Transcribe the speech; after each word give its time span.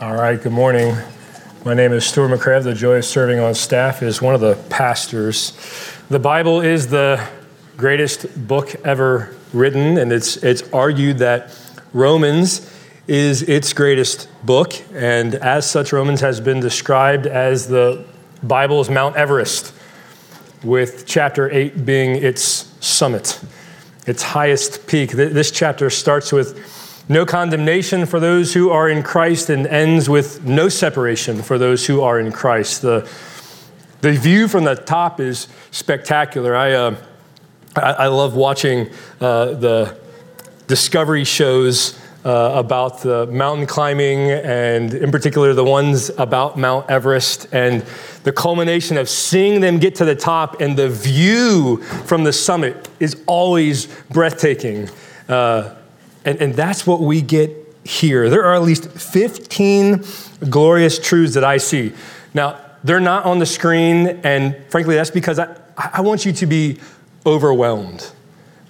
All 0.00 0.14
right, 0.14 0.40
good 0.40 0.52
morning. 0.52 0.96
My 1.64 1.74
name 1.74 1.92
is 1.92 2.06
Stuart 2.06 2.28
McCrae. 2.28 2.62
The 2.62 2.72
joy 2.72 2.98
of 2.98 3.04
serving 3.04 3.40
on 3.40 3.52
staff 3.52 4.00
is 4.00 4.22
one 4.22 4.32
of 4.32 4.40
the 4.40 4.54
pastors. 4.70 5.58
The 6.08 6.20
Bible 6.20 6.60
is 6.60 6.86
the 6.86 7.20
greatest 7.76 8.46
book 8.46 8.76
ever 8.84 9.34
written, 9.52 9.98
and 9.98 10.12
it's, 10.12 10.36
it's 10.36 10.62
argued 10.72 11.18
that 11.18 11.52
Romans 11.92 12.72
is 13.08 13.42
its 13.42 13.72
greatest 13.72 14.28
book, 14.46 14.72
and 14.94 15.34
as 15.34 15.68
such, 15.68 15.92
Romans 15.92 16.20
has 16.20 16.40
been 16.40 16.60
described 16.60 17.26
as 17.26 17.66
the 17.66 18.04
Bible's 18.44 18.88
Mount 18.88 19.16
Everest, 19.16 19.74
with 20.62 21.06
chapter 21.08 21.50
8 21.50 21.84
being 21.84 22.14
its 22.14 22.72
summit, 22.78 23.40
its 24.06 24.22
highest 24.22 24.86
peak. 24.86 25.10
This 25.10 25.50
chapter 25.50 25.90
starts 25.90 26.30
with 26.30 26.77
no 27.08 27.24
condemnation 27.24 28.04
for 28.04 28.20
those 28.20 28.52
who 28.52 28.70
are 28.70 28.88
in 28.88 29.02
Christ 29.02 29.48
and 29.48 29.66
ends 29.66 30.08
with 30.08 30.44
no 30.44 30.68
separation 30.68 31.42
for 31.42 31.58
those 31.58 31.86
who 31.86 32.02
are 32.02 32.20
in 32.20 32.30
Christ. 32.30 32.82
The, 32.82 33.08
the 34.02 34.12
view 34.12 34.46
from 34.46 34.64
the 34.64 34.74
top 34.74 35.18
is 35.18 35.48
spectacular. 35.70 36.54
I, 36.54 36.72
uh, 36.72 36.96
I, 37.76 37.92
I, 37.92 38.06
love 38.08 38.34
watching 38.34 38.90
uh, 39.20 39.54
the 39.54 39.98
discovery 40.66 41.24
shows 41.24 41.98
uh, 42.24 42.52
about 42.54 43.00
the 43.00 43.26
mountain 43.26 43.66
climbing 43.66 44.30
and, 44.30 44.92
in 44.92 45.10
particular, 45.10 45.54
the 45.54 45.64
ones 45.64 46.10
about 46.18 46.58
Mount 46.58 46.90
Everest 46.90 47.46
and 47.52 47.82
the 48.24 48.32
culmination 48.32 48.98
of 48.98 49.08
seeing 49.08 49.60
them 49.60 49.78
get 49.78 49.94
to 49.94 50.04
the 50.04 50.14
top 50.14 50.60
and 50.60 50.76
the 50.76 50.90
view 50.90 51.78
from 52.04 52.24
the 52.24 52.32
summit 52.32 52.88
is 53.00 53.22
always 53.26 53.86
breathtaking. 54.10 54.90
Uh, 55.26 55.74
and, 56.28 56.42
and 56.42 56.54
that's 56.54 56.86
what 56.86 57.00
we 57.00 57.22
get 57.22 57.50
here. 57.84 58.28
There 58.28 58.44
are 58.44 58.54
at 58.54 58.60
least 58.62 58.90
15 58.90 60.04
glorious 60.50 60.98
truths 60.98 61.32
that 61.34 61.44
I 61.44 61.56
see. 61.56 61.94
Now, 62.34 62.60
they're 62.84 63.00
not 63.00 63.24
on 63.24 63.38
the 63.38 63.46
screen, 63.46 64.20
and 64.24 64.54
frankly, 64.68 64.94
that's 64.94 65.10
because 65.10 65.38
I, 65.38 65.56
I 65.76 66.02
want 66.02 66.26
you 66.26 66.32
to 66.32 66.46
be 66.46 66.80
overwhelmed 67.24 68.12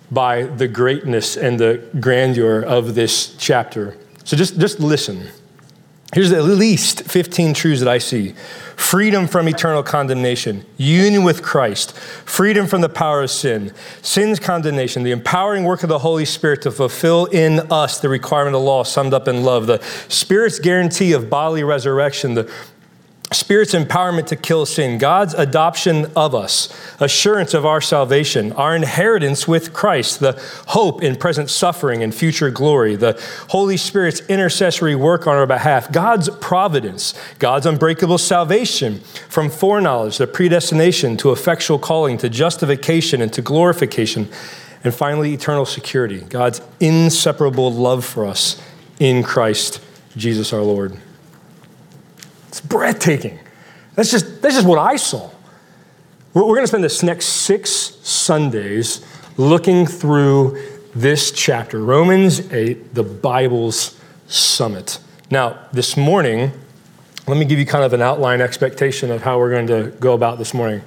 by 0.09 0.45
the 0.45 0.69
greatness 0.69 1.37
and 1.37 1.59
the 1.59 1.85
grandeur 1.99 2.63
of 2.63 2.95
this 2.95 3.35
chapter. 3.39 3.97
So 4.23 4.37
just, 4.37 4.61
just 4.61 4.79
listen. 4.79 5.29
Here's 6.15 6.33
at 6.33 6.45
least 6.45 7.03
15 7.03 7.53
truths 7.53 7.81
that 7.81 7.89
I 7.89 7.99
see. 7.99 8.33
Freedom 8.77 9.27
from 9.27 9.47
eternal 9.47 9.83
condemnation, 9.83 10.65
union 10.79 11.23
with 11.23 11.43
Christ, 11.43 11.93
freedom 11.93 12.67
from 12.67 12.81
the 12.81 12.89
power 12.89 13.23
of 13.23 13.31
sin, 13.31 13.75
sin's 14.01 14.41
condemnation, 14.41 15.03
the 15.03 15.11
empowering 15.11 15.65
work 15.65 15.83
of 15.83 15.91
the 15.91 15.99
Holy 15.99 16.25
Spirit 16.25 16.63
to 16.63 16.71
fulfill 16.71 17.27
in 17.27 17.61
us 17.71 18.01
the 18.01 18.09
requirement 18.09 18.57
of 18.57 18.63
law 18.63 18.85
summed 18.85 19.13
up 19.13 19.29
in 19.29 19.43
love, 19.43 19.67
the 19.67 19.83
Spirit's 20.09 20.59
guarantee 20.59 21.13
of 21.13 21.29
bodily 21.29 21.63
resurrection, 21.63 22.33
the 22.35 22.51
Spirit's 23.31 23.75
empowerment 23.75 24.27
to 24.29 24.37
kill 24.37 24.65
sin, 24.65 24.97
God's 24.97 25.35
adoption 25.35 26.07
of 26.17 26.35
us, 26.35 26.69
assurance 26.99 27.53
of 27.53 27.67
our 27.67 27.81
salvation, 27.81 28.53
our 28.53 28.75
inheritance 28.75 29.47
with 29.47 29.75
Christ, 29.75 30.21
the 30.21 30.41
hope 30.69 31.03
in 31.03 31.15
present 31.15 31.51
suffering 31.51 32.03
and 32.03 32.15
future 32.15 32.51
glory, 32.51 32.97
the 32.97 33.21
Holy 33.51 33.77
Spirit's 33.77 34.21
intercessory 34.29 34.95
work 34.95 35.27
on 35.27 35.37
our 35.37 35.47
behalf, 35.47 35.93
God's 35.93 36.31
providence, 36.37 37.13
God's 37.39 37.67
unbreakable 37.67 38.17
salvation 38.17 39.01
from 39.29 39.51
foreknowledge, 39.51 40.17
the 40.17 40.27
predestination 40.27 41.19
to 41.19 41.31
effectual 41.31 41.79
calling, 41.79 42.17
to 42.19 42.31
justification 42.31 43.21
and 43.21 43.33
to 43.35 43.43
glorification, 43.43 44.29
and 44.85 44.95
finally, 44.95 45.35
eternal 45.35 45.67
security, 45.67 46.21
God's 46.21 46.63
inseparable 46.81 47.71
love 47.71 48.07
for 48.07 48.25
us 48.25 48.59
in 48.99 49.23
Christ 49.23 49.83
Jesus 50.17 50.53
our 50.53 50.63
Lord. 50.63 50.99
It's 52.49 52.61
breathtaking. 52.61 53.39
That's 53.95 54.11
just, 54.11 54.43
that's 54.43 54.55
just 54.55 54.67
what 54.67 54.79
I 54.79 54.97
saw. 54.97 55.31
We're, 56.35 56.43
going 56.43 56.63
to 56.63 56.69
spend 56.69 56.85
this 56.85 57.03
next 57.03 57.27
six 57.27 57.71
Sundays 58.03 59.05
looking 59.37 59.87
through 59.87 60.63
this 60.95 61.33
chapter, 61.33 61.83
Romans 61.83 62.53
8, 62.53 62.95
the 62.95 63.03
Bible's 63.03 63.99
summit. 64.27 65.01
Now, 65.31 65.59
this 65.73 65.97
morning, 65.97 66.53
let 67.27 67.37
me 67.37 67.45
give 67.45 67.59
you 67.59 67.67
kind 67.67 67.85
of 67.85 67.93
an 67.93 68.03
outline 68.03 68.41
expectation 68.41 69.11
of 69.11 69.23
how 69.23 69.39
we're 69.39 69.51
going 69.51 69.67
to 69.67 69.97
go 69.99 70.15
about 70.15 70.39
this 70.39 70.55
morning. 70.55 70.83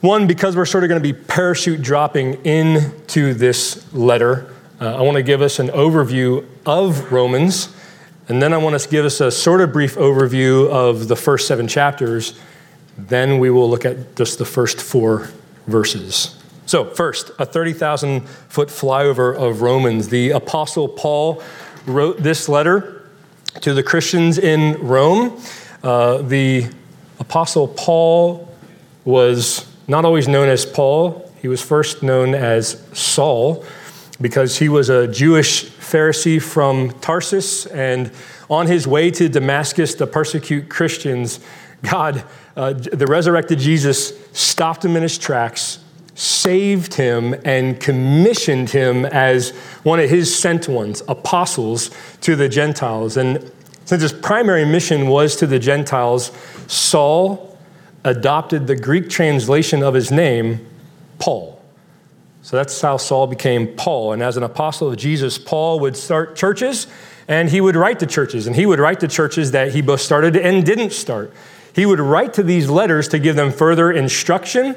One, 0.00 0.26
because 0.26 0.56
we're 0.56 0.66
sort 0.66 0.84
of 0.84 0.88
going 0.88 1.02
to 1.02 1.12
be 1.12 1.18
parachute 1.18 1.80
dropping 1.80 2.44
into 2.44 3.34
this 3.34 3.92
letter, 3.94 4.52
uh, 4.80 4.96
I 4.96 5.02
want 5.02 5.16
to 5.16 5.22
give 5.22 5.42
us 5.42 5.58
an 5.58 5.68
overview 5.68 6.46
of 6.66 7.12
Romans 7.12 7.74
and 8.28 8.42
then 8.42 8.52
I 8.52 8.56
want 8.56 8.78
to 8.78 8.88
give 8.88 9.04
us 9.04 9.20
a 9.20 9.30
sort 9.30 9.60
of 9.60 9.72
brief 9.72 9.94
overview 9.94 10.68
of 10.68 11.08
the 11.08 11.16
first 11.16 11.46
seven 11.46 11.68
chapters. 11.68 12.38
Then 12.98 13.38
we 13.38 13.50
will 13.50 13.70
look 13.70 13.84
at 13.84 14.16
just 14.16 14.38
the 14.38 14.44
first 14.44 14.80
four 14.80 15.30
verses. 15.66 16.36
So, 16.66 16.84
first, 16.84 17.30
a 17.38 17.46
30,000 17.46 18.26
foot 18.48 18.68
flyover 18.68 19.36
of 19.36 19.62
Romans. 19.62 20.08
The 20.08 20.30
Apostle 20.30 20.88
Paul 20.88 21.42
wrote 21.86 22.22
this 22.22 22.48
letter 22.48 23.08
to 23.60 23.72
the 23.72 23.82
Christians 23.82 24.38
in 24.38 24.74
Rome. 24.84 25.40
Uh, 25.84 26.22
the 26.22 26.68
Apostle 27.20 27.68
Paul 27.68 28.52
was 29.04 29.72
not 29.86 30.04
always 30.04 30.26
known 30.26 30.48
as 30.48 30.66
Paul, 30.66 31.32
he 31.40 31.48
was 31.48 31.62
first 31.62 32.02
known 32.02 32.34
as 32.34 32.82
Saul 32.92 33.64
because 34.20 34.58
he 34.58 34.68
was 34.68 34.88
a 34.88 35.06
Jewish 35.08 35.64
Pharisee 35.64 36.40
from 36.40 36.90
Tarsus, 37.00 37.66
and 37.66 38.10
on 38.48 38.66
his 38.66 38.86
way 38.86 39.10
to 39.10 39.28
Damascus 39.28 39.94
to 39.94 40.06
persecute 40.06 40.68
Christians, 40.68 41.40
God, 41.82 42.24
uh, 42.56 42.72
the 42.72 43.06
resurrected 43.06 43.58
Jesus, 43.58 44.14
stopped 44.32 44.84
him 44.84 44.96
in 44.96 45.02
his 45.02 45.18
tracks, 45.18 45.78
saved 46.14 46.94
him, 46.94 47.34
and 47.44 47.78
commissioned 47.78 48.70
him 48.70 49.04
as 49.04 49.50
one 49.82 50.00
of 50.00 50.08
his 50.08 50.34
sent 50.34 50.68
ones, 50.68 51.02
apostles 51.08 51.90
to 52.22 52.36
the 52.36 52.48
Gentiles. 52.48 53.16
And 53.16 53.50
since 53.84 54.02
his 54.02 54.12
primary 54.12 54.64
mission 54.64 55.08
was 55.08 55.36
to 55.36 55.46
the 55.46 55.58
Gentiles, 55.58 56.32
Saul 56.66 57.58
adopted 58.04 58.66
the 58.66 58.76
Greek 58.76 59.10
translation 59.10 59.82
of 59.82 59.94
his 59.94 60.10
name, 60.10 60.66
Paul. 61.18 61.55
So 62.46 62.56
that's 62.56 62.80
how 62.80 62.96
Saul 62.96 63.26
became 63.26 63.66
Paul. 63.66 64.12
And 64.12 64.22
as 64.22 64.36
an 64.36 64.44
apostle 64.44 64.88
of 64.88 64.96
Jesus, 64.96 65.36
Paul 65.36 65.80
would 65.80 65.96
start 65.96 66.36
churches 66.36 66.86
and 67.26 67.50
he 67.50 67.60
would 67.60 67.74
write 67.74 67.98
to 67.98 68.06
churches. 68.06 68.46
And 68.46 68.54
he 68.54 68.66
would 68.66 68.78
write 68.78 69.00
to 69.00 69.08
churches 69.08 69.50
that 69.50 69.72
he 69.72 69.82
both 69.82 70.00
started 70.00 70.36
and 70.36 70.64
didn't 70.64 70.92
start. 70.92 71.32
He 71.74 71.84
would 71.86 71.98
write 71.98 72.34
to 72.34 72.44
these 72.44 72.70
letters 72.70 73.08
to 73.08 73.18
give 73.18 73.34
them 73.34 73.50
further 73.50 73.90
instruction 73.90 74.76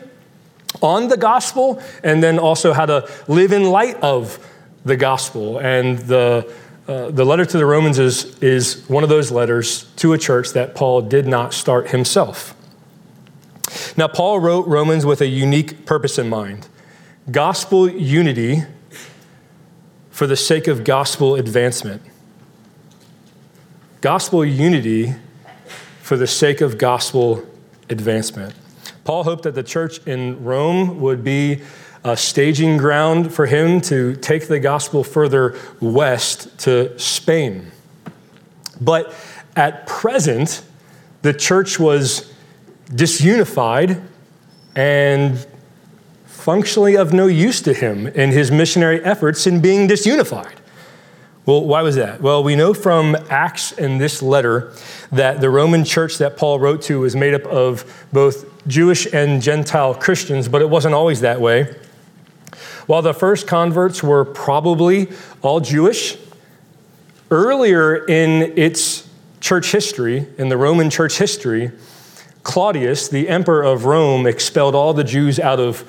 on 0.82 1.10
the 1.10 1.18
gospel 1.18 1.80
and 2.04 2.24
then 2.24 2.40
also 2.40 2.74
how 2.74 2.88
to 2.88 3.08
live 3.28 3.52
in 3.52 3.66
light 3.66 3.98
of 3.98 4.44
the 4.84 4.98
gospel. 4.98 5.60
And 5.60 6.00
the, 6.00 6.52
uh, 6.88 7.12
the 7.12 7.24
letter 7.24 7.46
to 7.46 7.58
the 7.60 7.68
Romans 7.68 8.00
is, 8.00 8.36
is 8.40 8.84
one 8.90 9.04
of 9.04 9.10
those 9.10 9.30
letters 9.30 9.84
to 9.98 10.14
a 10.14 10.18
church 10.18 10.54
that 10.54 10.74
Paul 10.74 11.04
did 11.04 11.28
not 11.28 11.54
start 11.54 11.92
himself. 11.92 12.56
Now, 13.96 14.08
Paul 14.08 14.40
wrote 14.40 14.66
Romans 14.66 15.06
with 15.06 15.22
a 15.22 15.28
unique 15.28 15.86
purpose 15.86 16.18
in 16.18 16.30
mind 16.30 16.68
gospel 17.32 17.90
unity 17.90 18.64
for 20.10 20.28
the 20.28 20.36
sake 20.36 20.68
of 20.68 20.84
gospel 20.84 21.36
advancement. 21.36 22.02
Gospel 24.02 24.44
unity 24.44 25.14
for 26.02 26.18
the 26.18 26.28
sake 26.28 26.62
of 26.62 26.78
gospel 26.78 27.46
advancement. 27.90 28.56
Paul 29.04 29.24
hoped 29.24 29.44
that 29.44 29.56
the 29.56 29.64
church 29.64 30.06
in 30.08 30.44
Rome 30.44 31.00
would 31.02 31.24
be 31.24 31.62
a 32.04 32.16
staging 32.16 32.78
ground 32.78 33.34
for 33.34 33.46
him 33.46 33.82
to 33.82 34.16
take 34.16 34.48
the 34.48 34.60
gospel 34.60 35.04
further 35.04 35.58
west 35.80 36.58
to 36.60 36.98
Spain. 36.98 37.72
But 38.80 39.14
at 39.56 39.86
present, 39.86 40.64
the 41.22 41.34
church 41.34 41.80
was 41.80 42.34
disunified 42.88 44.02
and 44.76 45.46
functionally 46.40 46.96
of 46.96 47.14
no 47.14 47.28
use 47.28 47.62
to 47.62 47.74
him 47.74 48.08
in 48.08 48.32
his 48.32 48.50
missionary 48.50 49.04
efforts 49.04 49.46
in 49.46 49.62
being 49.62 49.88
disunified. 49.88 50.56
Well, 51.46 51.66
why 51.66 51.82
was 51.82 51.96
that? 51.96 52.22
Well, 52.22 52.44
we 52.44 52.56
know 52.56 52.74
from 52.74 53.18
Acts 53.30 53.72
and 53.72 54.00
this 54.00 54.22
letter 54.22 54.72
that 55.12 55.42
the 55.42 55.50
Roman 55.50 55.84
church 55.84 56.18
that 56.20 56.38
Paul 56.38 56.60
wrote 56.60 56.82
to 56.84 57.02
was 57.02 57.16
made 57.16 57.34
up 57.34 57.46
of 57.46 58.08
both 58.14 58.46
Jewish 58.68 59.12
and 59.12 59.42
Gentile 59.42 59.96
Christians, 59.96 60.48
but 60.48 60.62
it 60.62 60.70
wasn't 60.70 60.94
always 60.94 61.22
that 61.22 61.42
way. 61.42 61.76
While 62.86 63.02
the 63.02 63.14
first 63.14 63.48
converts 63.48 64.02
were 64.04 64.26
probably 64.26 65.10
all 65.42 65.60
Jewish, 65.60 66.18
earlier 67.32 68.06
in 68.06 68.58
its 68.58 69.10
church 69.40 69.72
history, 69.72 70.28
in 70.38 70.50
the 70.50 70.58
Roman 70.58 70.90
church 70.90 71.18
history, 71.18 71.72
Claudius, 72.44 73.08
the 73.08 73.28
emperor 73.28 73.64
of 73.64 73.86
Rome, 73.86 74.26
expelled 74.26 74.76
all 74.76 74.94
the 74.94 75.04
Jews 75.04 75.40
out 75.40 75.60
of 75.60 75.84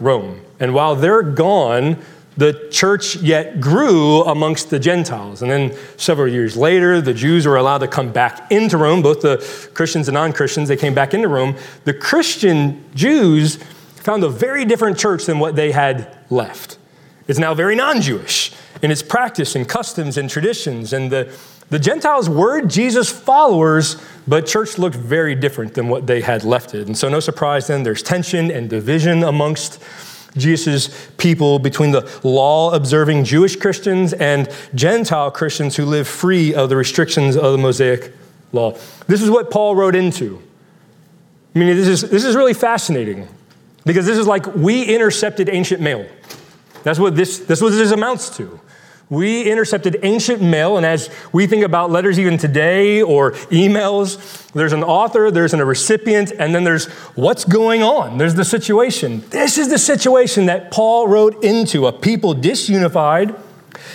Rome. 0.00 0.40
And 0.58 0.74
while 0.74 0.96
they're 0.96 1.22
gone, 1.22 2.02
the 2.36 2.68
church 2.70 3.16
yet 3.16 3.60
grew 3.60 4.22
amongst 4.24 4.68
the 4.70 4.78
Gentiles. 4.78 5.42
And 5.42 5.50
then 5.50 5.76
several 5.96 6.28
years 6.28 6.56
later, 6.56 7.00
the 7.00 7.14
Jews 7.14 7.46
were 7.46 7.56
allowed 7.56 7.78
to 7.78 7.88
come 7.88 8.12
back 8.12 8.50
into 8.52 8.76
Rome, 8.76 9.02
both 9.02 9.22
the 9.22 9.38
Christians 9.74 10.08
and 10.08 10.14
non 10.14 10.32
Christians, 10.32 10.68
they 10.68 10.76
came 10.76 10.94
back 10.94 11.14
into 11.14 11.28
Rome. 11.28 11.56
The 11.84 11.94
Christian 11.94 12.84
Jews 12.94 13.56
found 13.96 14.22
a 14.22 14.28
very 14.28 14.64
different 14.64 14.98
church 14.98 15.24
than 15.24 15.38
what 15.38 15.56
they 15.56 15.72
had 15.72 16.16
left. 16.30 16.78
It's 17.26 17.38
now 17.38 17.54
very 17.54 17.74
non 17.74 18.02
Jewish 18.02 18.52
in 18.82 18.90
its 18.90 19.02
practice 19.02 19.56
and 19.56 19.66
customs 19.66 20.18
and 20.18 20.28
traditions. 20.28 20.92
And 20.92 21.10
the, 21.10 21.34
the 21.68 21.78
Gentiles 21.78 22.28
were 22.28 22.62
Jesus' 22.62 23.10
followers, 23.10 23.96
but 24.26 24.46
church 24.46 24.78
looked 24.78 24.96
very 24.96 25.34
different 25.34 25.74
than 25.74 25.88
what 25.88 26.06
they 26.06 26.20
had 26.20 26.44
left 26.44 26.74
it. 26.74 26.86
And 26.86 26.96
so, 26.96 27.08
no 27.08 27.20
surprise 27.20 27.66
then, 27.66 27.82
there's 27.82 28.02
tension 28.02 28.50
and 28.50 28.70
division 28.70 29.24
amongst 29.24 29.82
Jesus' 30.36 31.10
people 31.16 31.58
between 31.58 31.90
the 31.90 32.08
law 32.22 32.72
observing 32.72 33.24
Jewish 33.24 33.56
Christians 33.56 34.12
and 34.12 34.48
Gentile 34.74 35.30
Christians 35.30 35.76
who 35.76 35.84
live 35.84 36.06
free 36.06 36.54
of 36.54 36.68
the 36.68 36.76
restrictions 36.76 37.36
of 37.36 37.52
the 37.52 37.58
Mosaic 37.58 38.12
law. 38.52 38.72
This 39.06 39.22
is 39.22 39.30
what 39.30 39.50
Paul 39.50 39.74
wrote 39.74 39.96
into. 39.96 40.42
I 41.54 41.58
mean, 41.58 41.74
this 41.74 41.88
is, 41.88 42.10
this 42.10 42.24
is 42.24 42.36
really 42.36 42.54
fascinating 42.54 43.26
because 43.84 44.04
this 44.04 44.18
is 44.18 44.26
like 44.26 44.46
we 44.54 44.84
intercepted 44.84 45.48
ancient 45.48 45.80
mail. 45.80 46.06
That's 46.82 46.98
what 46.98 47.16
this, 47.16 47.38
that's 47.38 47.62
what 47.62 47.70
this 47.70 47.90
amounts 47.90 48.36
to. 48.36 48.60
We 49.08 49.48
intercepted 49.48 50.00
ancient 50.02 50.42
mail, 50.42 50.76
and 50.76 50.84
as 50.84 51.10
we 51.32 51.46
think 51.46 51.62
about 51.62 51.92
letters 51.92 52.18
even 52.18 52.38
today 52.38 53.02
or 53.02 53.32
emails, 53.52 54.50
there's 54.52 54.72
an 54.72 54.82
author, 54.82 55.30
there's 55.30 55.54
a 55.54 55.64
recipient, 55.64 56.32
and 56.32 56.52
then 56.52 56.64
there's 56.64 56.86
what's 57.14 57.44
going 57.44 57.84
on. 57.84 58.18
There's 58.18 58.34
the 58.34 58.44
situation. 58.44 59.22
This 59.30 59.58
is 59.58 59.68
the 59.68 59.78
situation 59.78 60.46
that 60.46 60.72
Paul 60.72 61.06
wrote 61.06 61.44
into 61.44 61.86
a 61.86 61.92
people 61.92 62.34
disunified 62.34 63.38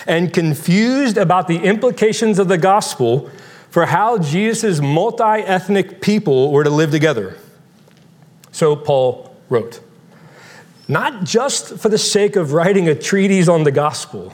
and 0.07 0.33
confused 0.33 1.17
about 1.17 1.49
the 1.49 1.57
implications 1.57 2.39
of 2.39 2.47
the 2.47 2.57
gospel 2.57 3.29
for 3.69 3.87
how 3.87 4.17
Jesus' 4.17 4.79
multi 4.79 5.23
ethnic 5.23 5.99
people 5.99 6.53
were 6.53 6.63
to 6.63 6.69
live 6.69 6.91
together. 6.91 7.37
So 8.53 8.77
Paul 8.77 9.35
wrote, 9.49 9.81
not 10.87 11.25
just 11.25 11.77
for 11.79 11.89
the 11.89 11.97
sake 11.97 12.37
of 12.37 12.53
writing 12.53 12.87
a 12.87 12.95
treatise 12.95 13.49
on 13.49 13.65
the 13.65 13.71
gospel 13.71 14.33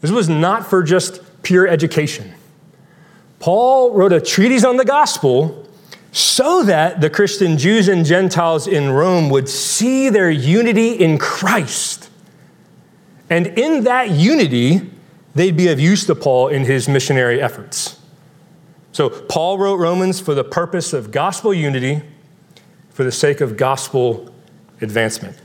this 0.00 0.10
was 0.10 0.28
not 0.28 0.66
for 0.66 0.82
just 0.82 1.20
pure 1.42 1.66
education. 1.66 2.32
Paul 3.38 3.92
wrote 3.92 4.12
a 4.12 4.20
treatise 4.20 4.64
on 4.64 4.76
the 4.76 4.84
gospel 4.84 5.66
so 6.12 6.62
that 6.64 7.00
the 7.00 7.08
Christian 7.08 7.56
Jews 7.56 7.88
and 7.88 8.04
Gentiles 8.04 8.66
in 8.66 8.90
Rome 8.90 9.30
would 9.30 9.48
see 9.48 10.08
their 10.08 10.30
unity 10.30 10.92
in 10.92 11.18
Christ. 11.18 12.10
And 13.28 13.46
in 13.46 13.84
that 13.84 14.10
unity, 14.10 14.90
they'd 15.34 15.56
be 15.56 15.68
of 15.68 15.78
use 15.78 16.04
to 16.06 16.14
Paul 16.14 16.48
in 16.48 16.64
his 16.64 16.88
missionary 16.88 17.40
efforts. 17.40 17.98
So, 18.92 19.08
Paul 19.08 19.56
wrote 19.56 19.76
Romans 19.76 20.18
for 20.20 20.34
the 20.34 20.42
purpose 20.42 20.92
of 20.92 21.12
gospel 21.12 21.54
unity, 21.54 22.02
for 22.90 23.04
the 23.04 23.12
sake 23.12 23.40
of 23.40 23.56
gospel 23.56 24.34
advancement. 24.80 25.36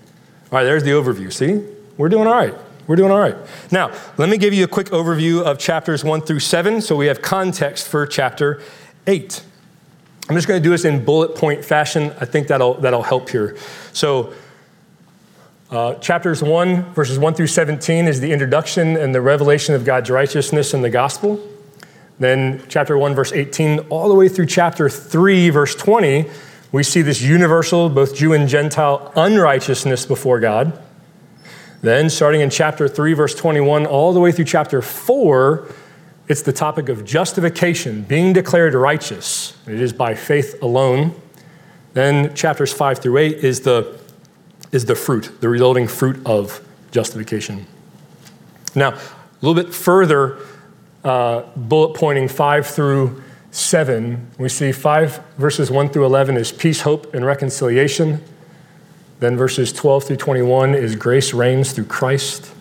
All 0.51 0.58
right, 0.58 0.63
there's 0.63 0.84
the 0.84 0.92
overview. 0.92 1.31
See, 1.31 1.63
we're 1.96 2.10
doing 2.10 2.25
all 2.25 2.34
right. 2.34 2.56
We're 2.88 2.96
doing 2.96 3.12
all 3.12 3.20
right. 3.20 3.36
Now, 3.72 3.92
let 4.18 4.30
me 4.30 4.38
give 4.38 4.54
you 4.54 4.64
a 4.64 4.68
quick 4.68 4.88
overview 4.88 5.42
of 5.42 5.58
chapters 5.58 6.04
1 6.04 6.22
through 6.22 6.40
7 6.40 6.82
so 6.82 6.96
we 6.96 7.08
have 7.08 7.22
context 7.22 7.88
for 7.88 8.06
chapter 8.06 8.62
8. 9.08 9.44
I'm 10.30 10.36
just 10.36 10.48
going 10.48 10.62
to 10.62 10.64
do 10.64 10.70
this 10.70 10.86
in 10.86 11.04
bullet 11.04 11.36
point 11.36 11.66
fashion. 11.66 12.14
I 12.20 12.26
think 12.26 12.48
that'll, 12.48 12.76
that'll 12.76 13.04
help 13.04 13.30
here. 13.30 13.58
So, 13.92 14.34
uh, 15.72 15.96
chapters 15.96 16.44
1, 16.44 16.94
verses 16.94 17.18
1 17.18 17.34
through 17.34 17.48
17 17.48 18.08
is 18.08 18.20
the 18.20 18.32
introduction 18.32 18.96
and 18.98 19.16
the 19.16 19.22
revelation 19.22 19.74
of 19.74 19.84
God's 19.84 20.12
righteousness 20.12 20.76
in 20.76 20.84
the 20.84 20.92
gospel. 20.92 21.40
Then, 22.20 22.64
chapter 22.70 22.98
1, 22.98 23.16
verse 23.16 23.34
18, 23.34 23.80
all 23.90 24.08
the 24.10 24.16
way 24.16 24.30
through 24.30 24.46
chapter 24.46 24.90
3, 24.90 25.50
verse 25.50 25.74
20, 25.74 26.30
we 26.72 26.84
see 26.84 27.02
this 27.02 27.22
universal, 27.22 27.90
both 27.90 28.16
Jew 28.16 28.34
and 28.34 28.48
Gentile, 28.48 29.12
unrighteousness 29.16 30.06
before 30.06 30.40
God. 30.40 30.80
Then, 31.86 32.10
starting 32.10 32.42
in 32.42 32.50
chapter 32.50 32.88
3, 32.88 33.14
verse 33.14 33.36
21, 33.36 33.86
all 33.86 34.12
the 34.12 34.20
way 34.20 34.32
through 34.32 34.46
chapter 34.46 34.82
4, 34.82 35.72
it's 36.28 36.42
the 36.42 36.52
topic 36.52 36.90
of 36.90 37.06
justification, 37.06 38.02
being 38.02 38.34
declared 38.34 38.74
righteous. 38.74 39.56
It 39.68 39.80
is 39.80 39.94
by 39.94 40.16
faith 40.16 40.58
alone. 40.64 41.14
Then, 41.94 42.34
chapters 42.34 42.74
5 42.74 42.98
through 42.98 43.20
8 43.20 43.38
is 43.38 43.62
the, 43.62 44.00
is 44.72 44.86
the 44.86 44.96
fruit, 44.96 45.30
the 45.42 45.48
resulting 45.48 45.88
fruit 45.88 46.20
of 46.26 46.60
justification. 46.90 47.68
Now, 48.74 48.94
a 48.94 49.46
little 49.46 49.64
bit 49.64 49.72
further, 49.72 50.40
uh, 51.04 51.44
bullet 51.56 51.96
pointing 51.96 52.28
5 52.28 52.66
through 52.66 53.22
7, 53.52 54.32
we 54.40 54.50
see 54.50 54.72
5 54.72 55.22
verses 55.38 55.70
1 55.70 55.90
through 55.90 56.06
11 56.06 56.36
is 56.36 56.52
peace, 56.52 56.82
hope, 56.82 57.14
and 57.14 57.24
reconciliation. 57.24 58.24
Then 59.19 59.38
verses 59.38 59.71
12 59.71 60.06
through 60.06 60.17
21 60.17 60.75
is 60.75 60.95
grace 60.95 61.33
reigns 61.33 61.71
through 61.71 61.85
Christ. 61.85 62.53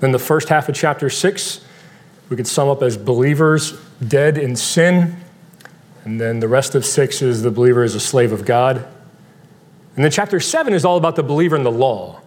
Then 0.00 0.12
the 0.12 0.18
first 0.18 0.48
half 0.48 0.68
of 0.68 0.74
chapter 0.74 1.08
6, 1.08 1.64
we 2.28 2.36
could 2.36 2.46
sum 2.46 2.68
up 2.68 2.82
as 2.82 2.96
believers 2.96 3.78
dead 4.06 4.36
in 4.36 4.56
sin. 4.56 5.16
And 6.04 6.20
then 6.20 6.40
the 6.40 6.48
rest 6.48 6.74
of 6.74 6.84
6 6.84 7.22
is 7.22 7.42
the 7.42 7.50
believer 7.50 7.84
is 7.84 7.94
a 7.94 8.00
slave 8.00 8.32
of 8.32 8.44
God. 8.44 8.78
And 9.94 10.04
then 10.04 10.10
chapter 10.10 10.40
7 10.40 10.72
is 10.72 10.84
all 10.84 10.96
about 10.96 11.16
the 11.16 11.22
believer 11.22 11.54
in 11.54 11.62
the 11.62 11.70
law. 11.70 12.20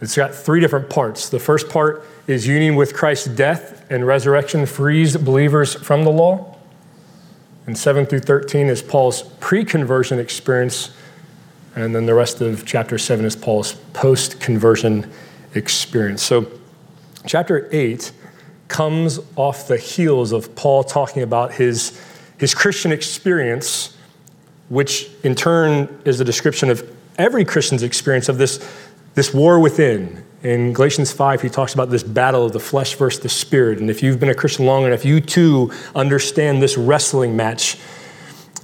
It's 0.00 0.16
got 0.16 0.34
three 0.34 0.60
different 0.60 0.90
parts. 0.90 1.30
The 1.30 1.38
first 1.38 1.70
part 1.70 2.04
is 2.26 2.46
union 2.46 2.76
with 2.76 2.92
Christ's 2.94 3.28
death 3.28 3.86
and 3.90 4.06
resurrection 4.06 4.66
frees 4.66 5.16
believers 5.16 5.74
from 5.74 6.04
the 6.04 6.10
law. 6.10 6.56
And 7.66 7.78
7 7.78 8.04
through 8.04 8.20
13 8.20 8.66
is 8.66 8.82
Paul's 8.82 9.22
pre 9.22 9.64
conversion 9.64 10.18
experience 10.18 10.90
and 11.74 11.94
then 11.94 12.06
the 12.06 12.14
rest 12.14 12.40
of 12.40 12.64
chapter 12.64 12.98
7 12.98 13.24
is 13.24 13.34
Paul's 13.34 13.74
post 13.92 14.40
conversion 14.40 15.10
experience. 15.54 16.22
So, 16.22 16.46
chapter 17.26 17.68
8 17.72 18.12
comes 18.68 19.20
off 19.36 19.68
the 19.68 19.76
heels 19.76 20.32
of 20.32 20.54
Paul 20.54 20.84
talking 20.84 21.22
about 21.22 21.54
his, 21.54 22.00
his 22.38 22.54
Christian 22.54 22.92
experience, 22.92 23.96
which 24.68 25.08
in 25.22 25.34
turn 25.34 26.00
is 26.04 26.20
a 26.20 26.24
description 26.24 26.70
of 26.70 26.88
every 27.18 27.44
Christian's 27.44 27.82
experience 27.82 28.28
of 28.28 28.38
this, 28.38 28.66
this 29.14 29.34
war 29.34 29.60
within. 29.60 30.24
In 30.42 30.72
Galatians 30.72 31.10
5, 31.10 31.42
he 31.42 31.48
talks 31.48 31.72
about 31.72 31.90
this 31.90 32.02
battle 32.02 32.44
of 32.44 32.52
the 32.52 32.60
flesh 32.60 32.94
versus 32.94 33.22
the 33.22 33.28
spirit. 33.28 33.78
And 33.78 33.88
if 33.88 34.02
you've 34.02 34.20
been 34.20 34.28
a 34.28 34.34
Christian 34.34 34.66
long 34.66 34.84
enough, 34.84 35.04
you 35.04 35.20
too 35.20 35.72
understand 35.94 36.62
this 36.62 36.76
wrestling 36.76 37.34
match 37.34 37.78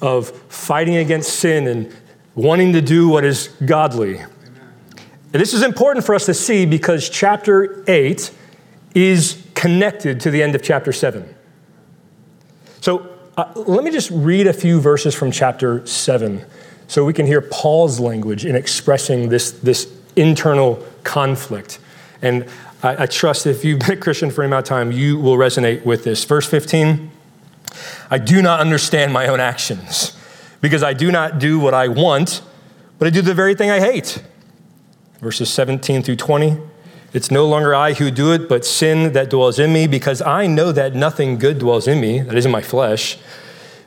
of 0.03 0.31
fighting 0.49 0.97
against 0.97 1.39
sin 1.39 1.67
and 1.67 1.95
wanting 2.41 2.73
to 2.73 2.81
do 2.81 3.09
what 3.09 3.25
is 3.25 3.49
godly. 3.67 4.19
And 4.19 5.41
this 5.41 5.53
is 5.53 5.63
important 5.63 6.07
for 6.07 6.15
us 6.15 6.25
to 6.27 6.35
see 6.35 6.65
because 6.65 7.09
chapter 7.09 7.85
8 7.87 8.31
is 8.95 9.47
connected 9.55 10.21
to 10.21 10.31
the 10.31 10.43
end 10.43 10.55
of 10.55 10.63
chapter 10.63 10.91
7. 10.91 11.35
So 12.81 13.15
uh, 13.37 13.53
let 13.55 13.85
me 13.85 13.91
just 13.91 14.11
read 14.11 14.47
a 14.47 14.55
few 14.55 14.81
verses 14.81 15.15
from 15.15 15.31
chapter 15.31 15.87
7 15.87 16.45
so 16.89 17.05
we 17.05 17.13
can 17.13 17.27
hear 17.27 17.43
Paul's 17.43 18.01
language 18.01 18.47
in 18.47 18.57
expressing 18.57 19.29
this, 19.29 19.51
this 19.53 19.93
internal 20.17 20.83
conflict. 21.05 21.79
And 22.23 22.47
I, 22.83 23.03
I 23.03 23.07
trust 23.07 23.47
if 23.47 23.67
you've 23.67 23.81
been 23.81 23.99
a 23.99 24.01
Christian 24.01 24.31
for 24.31 24.43
any 24.43 24.49
amount 24.49 24.65
of 24.65 24.69
time, 24.69 24.93
you 24.93 25.19
will 25.19 25.37
resonate 25.37 25.85
with 25.85 26.05
this. 26.05 26.25
Verse 26.25 26.49
15 26.49 27.11
I 28.11 28.19
do 28.19 28.43
not 28.43 28.61
understand 28.61 29.13
my 29.13 29.29
own 29.29 29.41
actions 29.41 30.17
because 30.61 30.83
I 30.83 30.93
do 30.93 31.11
not 31.11 31.39
do 31.39 31.59
what 31.59 31.75
I 31.75 31.89
want, 31.89 32.43
but 32.99 33.07
I 33.07 33.11
do 33.11 33.23
the 33.23 33.35
very 33.35 33.55
thing 33.55 33.71
I 33.71 33.81
hate. 33.81 34.23
Verses 35.21 35.51
17 35.51 36.03
through 36.03 36.17
20. 36.17 36.59
It's 37.13 37.31
no 37.31 37.47
longer 37.47 37.75
I 37.75 37.95
who 37.95 38.11
do 38.11 38.33
it, 38.33 38.49
but 38.49 38.65
sin 38.65 39.13
that 39.15 39.31
dwells 39.31 39.59
in 39.59 39.73
me, 39.73 39.87
because 39.87 40.23
I 40.23 40.47
know 40.47 40.71
that 40.71 40.95
nothing 40.95 41.39
good 41.39 41.59
dwells 41.59 41.89
in 41.89 42.01
me, 42.01 42.21
that 42.21 42.37
is 42.37 42.47
in 42.47 42.53
my 42.53 42.63
flesh, 42.63 43.19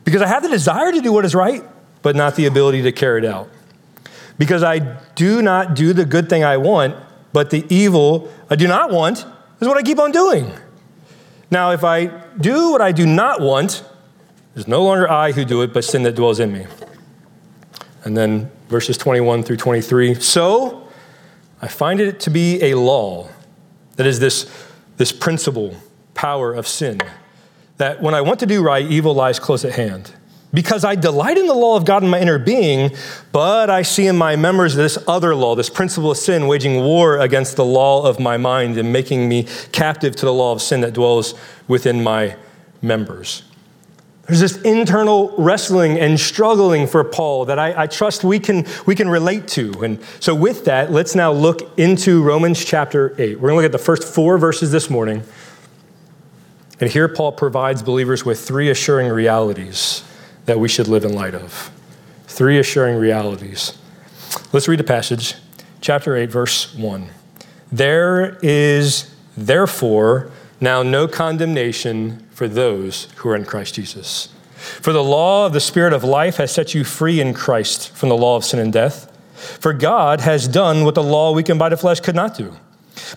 because 0.03 0.21
I 0.21 0.27
have 0.27 0.43
the 0.43 0.49
desire 0.49 0.91
to 0.91 0.99
do 0.99 1.13
what 1.13 1.23
is 1.23 1.33
right, 1.33 1.63
but 2.01 2.15
not 2.15 2.35
the 2.35 2.45
ability 2.45 2.81
to 2.81 2.91
carry 2.91 3.19
it 3.19 3.25
out. 3.25 3.49
Because 4.37 4.61
I 4.61 4.79
do 5.15 5.41
not 5.41 5.73
do 5.73 5.93
the 5.93 6.05
good 6.05 6.27
thing 6.27 6.43
I 6.43 6.57
want, 6.57 6.95
but 7.31 7.49
the 7.49 7.65
evil 7.69 8.31
I 8.49 8.55
do 8.55 8.67
not 8.67 8.91
want 8.91 9.25
is 9.61 9.67
what 9.67 9.77
I 9.77 9.83
keep 9.83 9.99
on 9.99 10.11
doing. 10.11 10.51
Now, 11.49 11.71
if 11.71 11.83
I 11.83 12.07
do 12.39 12.71
what 12.71 12.81
I 12.81 12.91
do 12.91 13.05
not 13.05 13.39
want, 13.39 13.85
it's 14.55 14.67
no 14.67 14.83
longer 14.83 15.09
I 15.09 15.31
who 15.31 15.45
do 15.45 15.61
it, 15.61 15.73
but 15.73 15.83
sin 15.83 16.03
that 16.03 16.15
dwells 16.15 16.39
in 16.39 16.51
me. 16.51 16.67
And 18.03 18.15
then 18.15 18.51
verses 18.69 18.97
21 18.97 19.43
through 19.43 19.57
23. 19.57 20.15
So 20.15 20.87
I 21.61 21.67
find 21.67 21.99
it 21.99 22.19
to 22.21 22.29
be 22.29 22.61
a 22.63 22.75
law, 22.75 23.29
that 23.95 24.05
is, 24.05 24.19
this, 24.19 24.51
this 24.97 25.11
principle, 25.11 25.75
power 26.13 26.53
of 26.53 26.67
sin, 26.67 26.99
that 27.77 28.01
when 28.01 28.13
I 28.13 28.21
want 28.21 28.39
to 28.41 28.45
do 28.45 28.61
right, 28.61 28.85
evil 28.85 29.13
lies 29.13 29.39
close 29.39 29.65
at 29.65 29.73
hand. 29.73 30.13
because 30.53 30.85
I 30.85 30.95
delight 30.95 31.37
in 31.37 31.47
the 31.47 31.55
law 31.55 31.75
of 31.75 31.83
God 31.83 32.03
in 32.03 32.09
my 32.09 32.19
inner 32.19 32.37
being, 32.37 32.95
but 33.31 33.69
I 33.69 33.81
see 33.81 34.05
in 34.05 34.15
my 34.15 34.35
members 34.35 34.75
this 34.75 34.97
other 35.07 35.35
law, 35.35 35.55
this 35.55 35.69
principle 35.69 36.11
of 36.11 36.17
sin, 36.17 36.47
waging 36.47 36.83
war 36.83 37.17
against 37.17 37.55
the 37.55 37.65
law 37.65 38.05
of 38.07 38.19
my 38.19 38.37
mind 38.37 38.77
and 38.77 38.93
making 38.93 39.27
me 39.27 39.47
captive 39.71 40.15
to 40.17 40.25
the 40.25 40.33
law 40.33 40.51
of 40.51 40.61
sin 40.61 40.81
that 40.81 40.93
dwells 40.93 41.33
within 41.67 42.03
my 42.03 42.35
members. 42.81 43.43
There's 44.25 44.39
this 44.39 44.61
internal 44.61 45.33
wrestling 45.37 45.99
and 45.99 46.17
struggling 46.17 46.87
for 46.87 47.03
Paul 47.03 47.45
that 47.45 47.59
I, 47.59 47.83
I, 47.83 47.87
trust 47.87 48.23
we 48.23 48.39
can, 48.39 48.65
we 48.85 48.95
can 48.95 49.09
relate 49.09 49.49
to. 49.49 49.83
And 49.83 49.99
so, 50.21 50.33
with 50.33 50.63
that, 50.65 50.91
let's 50.93 51.13
now 51.13 51.33
look 51.33 51.77
into 51.77 52.23
Romans 52.23 52.63
chapter 52.63 53.13
8. 53.17 53.39
We're 53.39 53.49
going 53.49 53.51
to 53.51 53.55
look 53.57 53.65
at 53.65 53.73
the 53.73 53.83
first 53.83 54.03
four 54.03 54.37
verses 54.37 54.71
this 54.71 54.89
morning. 54.89 55.23
And 56.79 56.89
here, 56.89 57.09
Paul 57.09 57.33
provides 57.33 57.83
believers 57.83 58.23
with 58.23 58.39
three 58.39 58.69
assuring 58.69 59.11
realities 59.11 60.03
that 60.45 60.57
we 60.57 60.69
should 60.69 60.87
live 60.87 61.03
in 61.03 61.13
light 61.13 61.35
of. 61.35 61.69
Three 62.25 62.57
assuring 62.59 62.97
realities. 62.97 63.77
Let's 64.53 64.69
read 64.69 64.79
the 64.79 64.85
passage, 64.85 65.35
chapter 65.81 66.15
8, 66.15 66.31
verse 66.31 66.73
1. 66.75 67.09
There 67.73 68.37
is 68.41 69.13
therefore 69.35 70.31
now 70.61 70.81
no 70.81 71.09
condemnation 71.09 72.22
for 72.33 72.47
those 72.47 73.07
who 73.17 73.29
are 73.29 73.35
in 73.35 73.45
Christ 73.45 73.75
Jesus. 73.75 74.29
For 74.55 74.93
the 74.93 75.03
law 75.03 75.45
of 75.45 75.53
the 75.53 75.59
Spirit 75.59 75.93
of 75.93 76.03
life 76.03 76.37
has 76.37 76.51
set 76.51 76.73
you 76.73 76.83
free 76.83 77.19
in 77.19 77.33
Christ 77.33 77.91
from 77.91 78.09
the 78.09 78.17
law 78.17 78.37
of 78.37 78.45
sin 78.45 78.59
and 78.59 78.71
death. 78.71 79.09
For 79.35 79.73
God 79.73 80.21
has 80.21 80.47
done 80.47 80.85
what 80.85 80.95
the 80.95 81.03
law 81.03 81.33
weakened 81.33 81.59
by 81.59 81.69
the 81.69 81.77
flesh 81.77 81.99
could 81.99 82.15
not 82.15 82.37
do. 82.37 82.55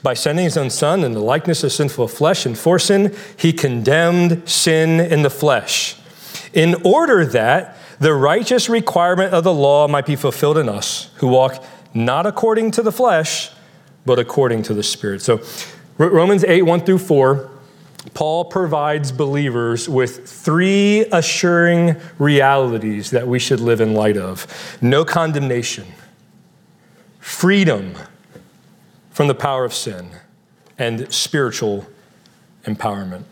By 0.02 0.14
sending 0.14 0.44
his 0.44 0.56
own 0.56 0.70
Son 0.70 1.04
in 1.04 1.12
the 1.12 1.20
likeness 1.20 1.62
of 1.62 1.72
sinful 1.72 2.08
flesh 2.08 2.46
and 2.46 2.58
for 2.58 2.78
sin, 2.78 3.14
he 3.36 3.52
condemned 3.52 4.48
sin 4.48 5.00
in 5.00 5.22
the 5.22 5.30
flesh 5.30 5.96
in 6.52 6.74
order 6.84 7.24
that 7.26 7.76
the 8.00 8.14
righteous 8.14 8.68
requirement 8.68 9.32
of 9.32 9.44
the 9.44 9.52
law 9.52 9.86
might 9.86 10.06
be 10.06 10.16
fulfilled 10.16 10.58
in 10.58 10.68
us 10.68 11.10
who 11.16 11.28
walk 11.28 11.62
not 11.94 12.26
according 12.26 12.70
to 12.72 12.82
the 12.82 12.92
flesh, 12.92 13.50
but 14.04 14.18
according 14.18 14.62
to 14.62 14.74
the 14.74 14.82
Spirit. 14.82 15.22
So, 15.22 15.40
Romans 15.98 16.44
8, 16.44 16.62
1 16.62 16.80
through 16.80 16.98
4, 16.98 17.50
Paul 18.14 18.46
provides 18.46 19.12
believers 19.12 19.88
with 19.88 20.28
three 20.28 21.06
assuring 21.12 21.96
realities 22.18 23.10
that 23.10 23.26
we 23.26 23.38
should 23.38 23.60
live 23.60 23.80
in 23.80 23.94
light 23.94 24.16
of 24.16 24.46
no 24.80 25.04
condemnation, 25.04 25.86
freedom 27.20 27.94
from 29.10 29.28
the 29.28 29.34
power 29.34 29.64
of 29.64 29.72
sin, 29.72 30.10
and 30.78 31.12
spiritual 31.12 31.86
empowerment. 32.64 33.24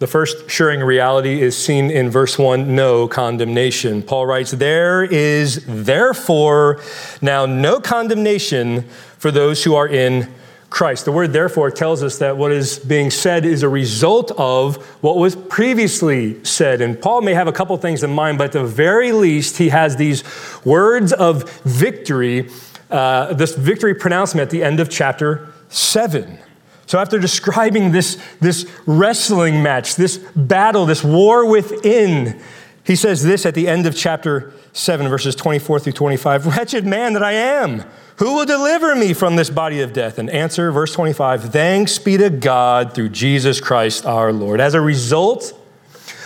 The 0.00 0.06
first 0.06 0.46
assuring 0.46 0.80
reality 0.80 1.40
is 1.40 1.56
seen 1.56 1.90
in 1.90 2.10
verse 2.10 2.38
1 2.38 2.74
no 2.74 3.06
condemnation. 3.06 4.02
Paul 4.02 4.26
writes, 4.26 4.50
There 4.50 5.04
is 5.04 5.64
therefore 5.66 6.80
now 7.22 7.46
no 7.46 7.80
condemnation 7.80 8.82
for 9.18 9.30
those 9.30 9.64
who 9.64 9.74
are 9.74 9.88
in 9.88 10.32
Christ. 10.74 11.04
The 11.04 11.12
word 11.12 11.32
therefore 11.32 11.70
tells 11.70 12.02
us 12.02 12.18
that 12.18 12.36
what 12.36 12.50
is 12.50 12.80
being 12.80 13.08
said 13.08 13.44
is 13.44 13.62
a 13.62 13.68
result 13.68 14.32
of 14.32 14.84
what 15.04 15.16
was 15.16 15.36
previously 15.36 16.42
said. 16.44 16.80
And 16.80 17.00
Paul 17.00 17.20
may 17.20 17.32
have 17.32 17.46
a 17.46 17.52
couple 17.52 17.76
things 17.76 18.02
in 18.02 18.10
mind, 18.10 18.38
but 18.38 18.46
at 18.46 18.52
the 18.54 18.64
very 18.64 19.12
least, 19.12 19.58
he 19.58 19.68
has 19.68 19.94
these 19.94 20.24
words 20.64 21.12
of 21.12 21.48
victory, 21.60 22.50
uh, 22.90 23.34
this 23.34 23.54
victory 23.54 23.94
pronouncement 23.94 24.42
at 24.46 24.50
the 24.50 24.64
end 24.64 24.80
of 24.80 24.90
chapter 24.90 25.46
7. 25.68 26.40
So, 26.86 26.98
after 26.98 27.20
describing 27.20 27.92
this, 27.92 28.20
this 28.40 28.68
wrestling 28.84 29.62
match, 29.62 29.94
this 29.94 30.18
battle, 30.34 30.86
this 30.86 31.04
war 31.04 31.48
within, 31.48 32.42
he 32.82 32.96
says 32.96 33.22
this 33.22 33.46
at 33.46 33.54
the 33.54 33.68
end 33.68 33.86
of 33.86 33.94
chapter 33.94 34.52
7, 34.72 35.06
verses 35.06 35.36
24 35.36 35.78
through 35.78 35.92
25 35.92 36.46
Wretched 36.46 36.84
man 36.84 37.12
that 37.12 37.22
I 37.22 37.32
am, 37.32 37.84
who 38.16 38.34
will 38.34 38.46
deliver 38.46 38.94
me 38.94 39.12
from 39.12 39.36
this 39.36 39.50
body 39.50 39.80
of 39.80 39.92
death? 39.92 40.18
And 40.18 40.30
answer, 40.30 40.70
verse 40.70 40.92
25 40.92 41.52
Thanks 41.52 41.98
be 41.98 42.16
to 42.16 42.30
God 42.30 42.94
through 42.94 43.08
Jesus 43.08 43.60
Christ 43.60 44.06
our 44.06 44.32
Lord. 44.32 44.60
As 44.60 44.74
a 44.74 44.80
result 44.80 45.58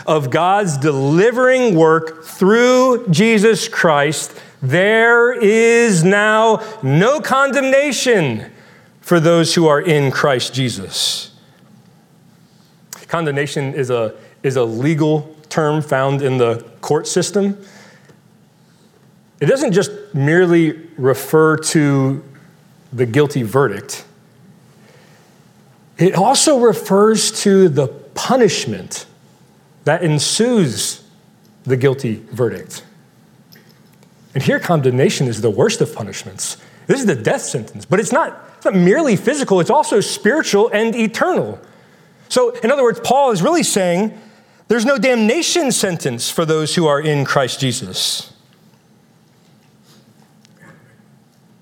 of 0.07 0.30
God's 0.30 0.76
delivering 0.76 1.75
work 1.75 2.25
through 2.25 3.07
Jesus 3.09 3.68
Christ, 3.68 4.38
there 4.62 5.33
is 5.33 6.04
now 6.04 6.62
no 6.83 7.21
condemnation 7.21 8.50
for 9.00 9.21
those 9.21 9.54
who 9.54 9.66
are 9.66 9.80
in 9.80 10.11
Christ 10.11 10.52
Jesus. 10.52 11.30
Condemnation 13.07 13.73
is 13.73 13.88
a, 13.88 14.14
is 14.42 14.57
a 14.57 14.64
legal 14.64 15.35
term 15.49 15.80
found 15.80 16.21
in 16.21 16.37
the 16.37 16.62
court 16.83 17.07
system. 17.07 17.57
It 19.40 19.47
doesn't 19.47 19.73
just 19.73 19.90
merely 20.14 20.73
refer 20.97 21.57
to 21.57 22.25
the 22.92 23.07
guilty 23.07 23.42
verdict, 23.42 24.04
it 25.99 26.14
also 26.14 26.61
refers 26.61 27.42
to 27.42 27.68
the 27.68 27.88
punishment 27.88 29.07
that 29.85 30.02
ensues 30.02 31.04
the 31.64 31.76
guilty 31.76 32.16
verdict. 32.30 32.85
And 34.35 34.42
here, 34.42 34.61
condemnation 34.61 35.26
is 35.26 35.40
the 35.40 35.50
worst 35.50 35.80
of 35.80 35.95
punishments. 35.95 36.57
This 36.87 37.00
is 37.00 37.07
the 37.07 37.14
death 37.14 37.42
sentence, 37.42 37.85
but 37.85 38.00
it's 38.00 38.12
not 38.12 38.49
it's 38.57 38.64
not 38.64 38.75
merely 38.75 39.14
physical, 39.14 39.61
it's 39.61 39.71
also 39.71 40.00
spiritual 40.00 40.68
and 40.73 40.95
eternal. 40.97 41.61
So, 42.28 42.50
in 42.50 42.73
other 42.73 42.83
words, 42.83 43.00
Paul 43.04 43.30
is 43.30 43.40
really 43.40 43.62
saying 43.62 44.18
there's 44.66 44.85
no 44.85 44.99
damnation 44.99 45.71
sentence 45.71 46.28
for 46.28 46.45
those 46.45 46.75
who 46.75 46.87
are 46.87 47.00
in 47.00 47.25
Christ 47.25 47.61
Jesus. 47.61 48.33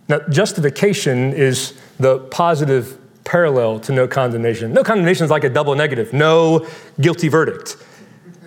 Now, 0.09 0.21
justification 0.29 1.33
is 1.33 1.75
the 1.99 2.19
positive 2.19 2.99
parallel 3.25 3.81
to 3.81 3.93
no 3.93 4.07
condemnation. 4.07 4.73
No 4.73 4.85
condemnation 4.85 5.25
is 5.25 5.31
like 5.31 5.45
a 5.45 5.49
double 5.49 5.75
negative, 5.75 6.13
no 6.13 6.67
guilty 7.01 7.29
verdict. 7.29 7.77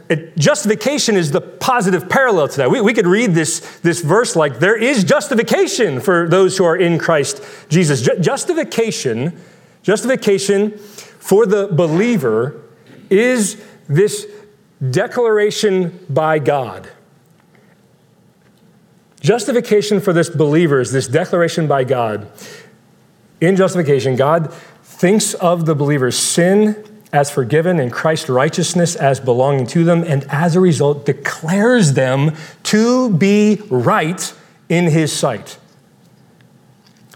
It, 0.09 0.35
justification 0.37 1.15
is 1.15 1.31
the 1.31 1.41
positive 1.41 2.09
parallel 2.09 2.47
to 2.47 2.57
that. 2.57 2.71
We, 2.71 2.81
we 2.81 2.93
could 2.93 3.05
read 3.05 3.35
this, 3.35 3.79
this 3.81 4.01
verse 4.01 4.35
like 4.35 4.57
there 4.57 4.75
is 4.75 5.03
justification 5.03 5.99
for 5.99 6.27
those 6.27 6.57
who 6.57 6.63
are 6.63 6.75
in 6.75 6.97
Christ 6.97 7.43
Jesus. 7.69 8.01
Ju- 8.01 8.17
justification, 8.19 9.39
justification 9.83 10.77
for 10.77 11.45
the 11.45 11.67
believer 11.67 12.61
is 13.09 13.61
this 13.87 14.25
declaration 14.89 16.05
by 16.09 16.39
God. 16.39 16.89
Justification 19.19 19.99
for 19.99 20.13
this 20.13 20.29
believer 20.29 20.79
is 20.79 20.91
this 20.91 21.07
declaration 21.07 21.67
by 21.67 21.83
God. 21.83 22.31
In 23.41 23.55
justification, 23.55 24.15
God 24.15 24.53
thinks 24.83 25.33
of 25.35 25.65
the 25.65 25.75
believer's 25.75 26.17
sin 26.17 26.85
as 27.11 27.31
forgiven 27.31 27.79
and 27.79 27.91
Christ's 27.91 28.29
righteousness 28.29 28.95
as 28.95 29.19
belonging 29.19 29.65
to 29.67 29.83
them, 29.83 30.03
and 30.03 30.25
as 30.29 30.55
a 30.55 30.59
result 30.59 31.05
declares 31.05 31.93
them 31.93 32.35
to 32.63 33.11
be 33.11 33.61
right 33.69 34.33
in 34.69 34.85
his 34.85 35.11
sight. 35.11 35.57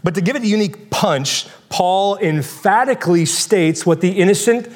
But 0.04 0.16
to 0.16 0.22
give 0.22 0.36
it 0.36 0.42
a 0.42 0.48
unique 0.48 0.90
punch, 0.90 1.48
Paul 1.70 2.18
emphatically 2.18 3.26
states 3.26 3.86
what 3.86 4.02
the 4.02 4.12
innocent 4.12 4.68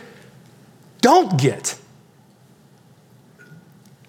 don't 1.01 1.39
get. 1.39 1.79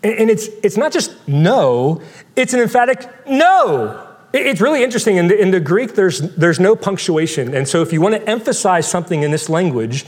And 0.03 0.31
it's, 0.31 0.49
it's 0.63 0.77
not 0.77 0.93
just 0.93 1.27
no, 1.29 2.01
it's 2.37 2.55
an 2.55 2.61
emphatic 2.61 3.09
no. 3.27 4.05
It's 4.33 4.61
really 4.61 4.85
interesting. 4.85 5.17
In 5.17 5.29
the, 5.29 5.41
in 5.41 5.51
the 5.51 5.61
Greek, 5.61 5.95
there's, 5.95 6.21
there's 6.21 6.61
no 6.61 6.77
punctuation. 6.77 7.55
And 7.55 7.67
so 7.67 7.83
if 7.83 7.93
you 7.93 8.01
want 8.01 8.15
to 8.15 8.29
emphasize 8.29 8.89
something 8.89 9.23
in 9.23 9.31
this 9.31 9.49
language, 9.49 10.05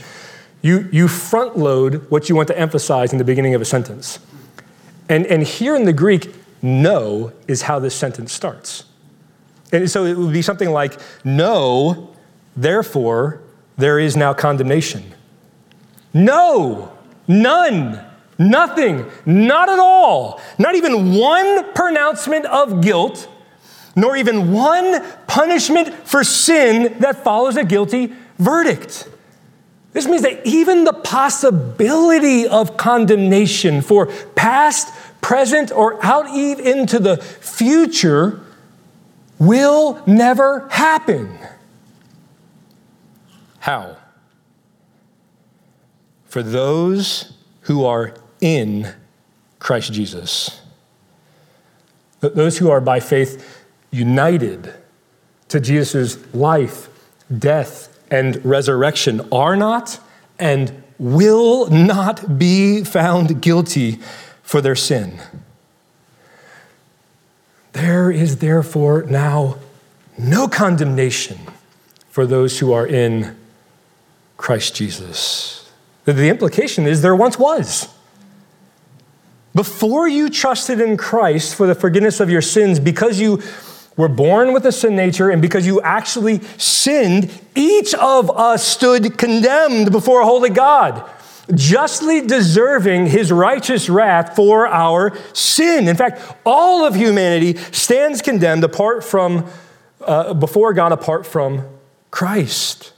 you, 0.61 0.87
you 0.91 1.07
front 1.07 1.57
load 1.57 2.09
what 2.09 2.29
you 2.29 2.35
want 2.35 2.47
to 2.49 2.57
emphasize 2.57 3.11
in 3.11 3.17
the 3.17 3.23
beginning 3.23 3.55
of 3.55 3.61
a 3.61 3.65
sentence. 3.65 4.19
And, 5.09 5.25
and 5.25 5.43
here 5.43 5.75
in 5.75 5.85
the 5.85 5.93
Greek, 5.93 6.33
no 6.61 7.33
is 7.47 7.63
how 7.63 7.79
this 7.79 7.95
sentence 7.95 8.31
starts. 8.31 8.85
And 9.71 9.89
so 9.89 10.05
it 10.05 10.17
would 10.17 10.33
be 10.33 10.41
something 10.41 10.69
like, 10.69 10.99
No, 11.23 12.15
therefore, 12.55 13.41
there 13.77 13.99
is 13.99 14.15
now 14.15 14.33
condemnation. 14.33 15.03
No, 16.13 16.91
none, 17.27 18.05
nothing, 18.49 19.05
not 19.25 19.69
at 19.69 19.79
all. 19.79 20.41
Not 20.57 20.75
even 20.75 21.13
one 21.15 21.73
pronouncement 21.73 22.45
of 22.45 22.81
guilt, 22.81 23.29
nor 23.95 24.15
even 24.15 24.51
one 24.51 25.03
punishment 25.27 25.93
for 26.07 26.23
sin 26.23 26.97
that 26.99 27.23
follows 27.23 27.57
a 27.57 27.63
guilty 27.63 28.13
verdict. 28.37 29.07
This 29.93 30.07
means 30.07 30.21
that 30.21 30.45
even 30.45 30.85
the 30.85 30.93
possibility 30.93 32.47
of 32.47 32.77
condemnation 32.77 33.81
for 33.81 34.07
past, 34.35 34.93
present, 35.21 35.71
or 35.71 36.03
out 36.05 36.27
into 36.27 36.97
the 36.97 37.17
future 37.17 38.39
will 39.37 40.01
never 40.07 40.69
happen. 40.69 41.37
How? 43.59 43.97
For 46.25 46.41
those 46.41 47.33
who 47.61 47.83
are 47.83 48.15
in 48.41 48.93
Christ 49.59 49.93
Jesus. 49.93 50.59
those 52.19 52.59
who 52.59 52.69
are 52.69 52.81
by 52.81 52.99
faith 52.99 53.65
united 53.91 54.73
to 55.47 55.59
Jesus' 55.59 56.17
life, 56.33 56.87
death, 57.35 57.97
and 58.11 58.43
resurrection 58.45 59.27
are 59.31 59.55
not 59.55 59.99
and 60.37 60.83
will 60.99 61.67
not 61.67 62.37
be 62.37 62.83
found 62.83 63.41
guilty 63.41 63.99
for 64.43 64.61
their 64.61 64.75
sin. 64.75 65.19
There 67.73 68.11
is 68.11 68.37
therefore 68.37 69.03
now 69.03 69.57
no 70.17 70.47
condemnation 70.47 71.39
for 72.09 72.25
those 72.25 72.59
who 72.59 72.73
are 72.73 72.85
in 72.85 73.35
Christ 74.37 74.75
Jesus. 74.75 75.71
The 76.05 76.29
implication 76.29 76.85
is 76.85 77.01
there 77.01 77.15
once 77.15 77.39
was. 77.39 77.87
Before 79.53 80.07
you 80.07 80.29
trusted 80.29 80.79
in 80.79 80.95
Christ 80.97 81.55
for 81.55 81.67
the 81.67 81.75
forgiveness 81.75 82.19
of 82.19 82.29
your 82.29 82.41
sins, 82.41 82.79
because 82.79 83.19
you 83.19 83.41
were 83.97 84.07
born 84.07 84.53
with 84.53 84.65
a 84.65 84.71
sin 84.71 84.95
nature 84.95 85.29
and 85.29 85.41
because 85.41 85.67
you 85.67 85.81
actually 85.81 86.39
sinned, 86.57 87.29
each 87.55 87.93
of 87.95 88.31
us 88.31 88.65
stood 88.65 89.17
condemned 89.17 89.91
before 89.91 90.21
a 90.21 90.25
holy 90.25 90.49
God, 90.49 91.03
justly 91.53 92.25
deserving 92.25 93.07
his 93.07 93.31
righteous 93.31 93.89
wrath 93.89 94.35
for 94.35 94.67
our 94.67 95.17
sin. 95.33 95.89
In 95.89 95.97
fact, 95.97 96.21
all 96.45 96.85
of 96.85 96.95
humanity 96.95 97.57
stands 97.71 98.21
condemned 98.21 98.63
apart 98.63 99.03
from, 99.03 99.49
uh, 99.99 100.33
before 100.33 100.73
God 100.73 100.93
apart 100.93 101.25
from 101.25 101.67
Christ. 102.09 102.93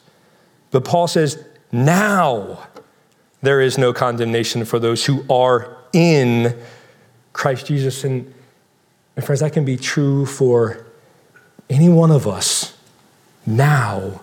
But 0.69 0.85
Paul 0.85 1.07
says, 1.07 1.43
now 1.71 2.67
there 3.41 3.59
is 3.59 3.79
no 3.79 3.91
condemnation 3.91 4.63
for 4.65 4.77
those 4.77 5.05
who 5.05 5.25
are 5.29 5.77
in 5.93 6.57
Christ 7.31 7.67
Jesus. 7.67 8.03
And, 8.03 8.33
and 9.15 9.25
friends, 9.25 9.39
that 9.39 9.53
can 9.53 9.63
be 9.63 9.77
true 9.77 10.25
for 10.25 10.85
any 11.69 11.89
one 11.89 12.11
of 12.11 12.27
us 12.27 12.77
now, 13.45 14.21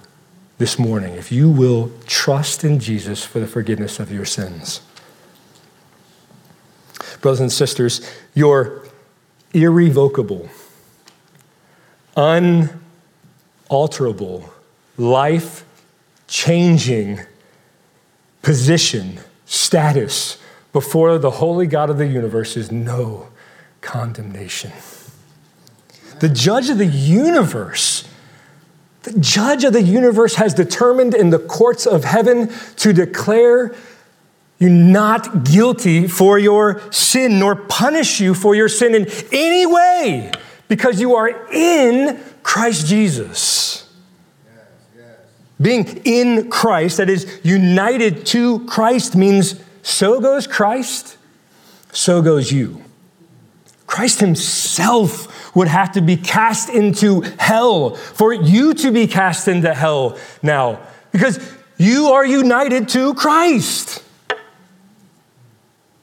this 0.61 0.79
morning, 0.79 1.15
if 1.15 1.33
you 1.33 1.49
will 1.49 1.91
trust 2.05 2.63
in 2.65 2.79
Jesus 2.79 3.25
for 3.25 3.41
the 3.41 3.47
forgiveness 3.47 3.99
of 3.99 4.13
your 4.13 4.27
sins. 4.27 4.83
Brothers 7.23 7.41
and 7.41 7.51
sisters, 7.51 8.07
your 8.35 8.83
irrevocable, 9.55 10.51
unalterable, 12.15 14.53
life 14.99 15.65
changing 16.29 17.21
position, 18.43 19.19
status 19.47 20.37
before 20.73 21.19
the 21.19 21.31
holy 21.31 21.67
God 21.67 21.91
of 21.91 21.99
the 21.99 22.07
universe 22.07 22.57
is 22.57 22.71
no 22.71 23.29
condemnation. 23.81 24.73
The 26.21 26.29
judge 26.29 26.69
of 26.69 26.79
the 26.79 26.87
universe, 26.87 28.09
the 29.03 29.19
judge 29.19 29.65
of 29.65 29.73
the 29.73 29.83
universe 29.83 30.35
has 30.37 30.55
determined 30.55 31.15
in 31.15 31.31
the 31.31 31.39
courts 31.39 31.87
of 31.87 32.05
heaven 32.05 32.53
to 32.77 32.93
declare 32.93 33.75
you 34.59 34.69
not 34.69 35.45
guilty 35.45 36.07
for 36.07 36.39
your 36.39 36.83
sin, 36.93 37.39
nor 37.39 37.57
punish 37.57 38.21
you 38.21 38.35
for 38.35 38.55
your 38.55 38.69
sin 38.69 38.95
in 38.95 39.07
any 39.33 39.65
way, 39.65 40.31
because 40.69 41.01
you 41.01 41.15
are 41.15 41.51
in 41.51 42.23
Christ 42.43 42.87
Jesus. 42.87 43.89
Being 45.61 46.03
in 46.05 46.51
Christ, 46.51 46.99
that 46.99 47.09
is, 47.09 47.41
united 47.43 48.25
to 48.27 48.67
Christ, 48.67 49.17
means 49.17 49.63
so 49.83 50.21
goes 50.21 50.47
Christ, 50.47 51.17
so 51.93 52.23
goes 52.23 52.53
you. 52.53 52.83
Christ 53.87 54.21
Himself 54.21 55.55
would 55.57 55.69
have 55.69 55.93
to 55.93 56.01
be 56.01 56.17
cast 56.17 56.69
into 56.69 57.23
hell 57.39 57.97
for 57.97 58.33
you 58.33 58.73
to 58.75 58.93
be 58.93 59.07
cast 59.07 59.49
into 59.49 59.75
hell 59.75 60.17
now 60.43 60.81
because 61.11 61.41
you 61.77 62.09
are 62.13 62.25
united 62.25 62.89
to 62.91 63.15
Christ. 63.15 64.05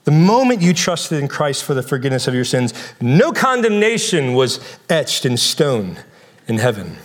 The 0.03 0.11
moment 0.11 0.61
you 0.61 0.73
trusted 0.73 1.21
in 1.21 1.27
Christ 1.27 1.63
for 1.63 1.73
the 1.73 1.83
forgiveness 1.83 2.27
of 2.27 2.33
your 2.33 2.45
sins, 2.45 2.73
no 3.01 3.31
condemnation 3.31 4.33
was 4.33 4.59
etched 4.89 5.25
in 5.25 5.37
stone 5.37 5.97
in 6.47 6.57
heaven. 6.57 6.97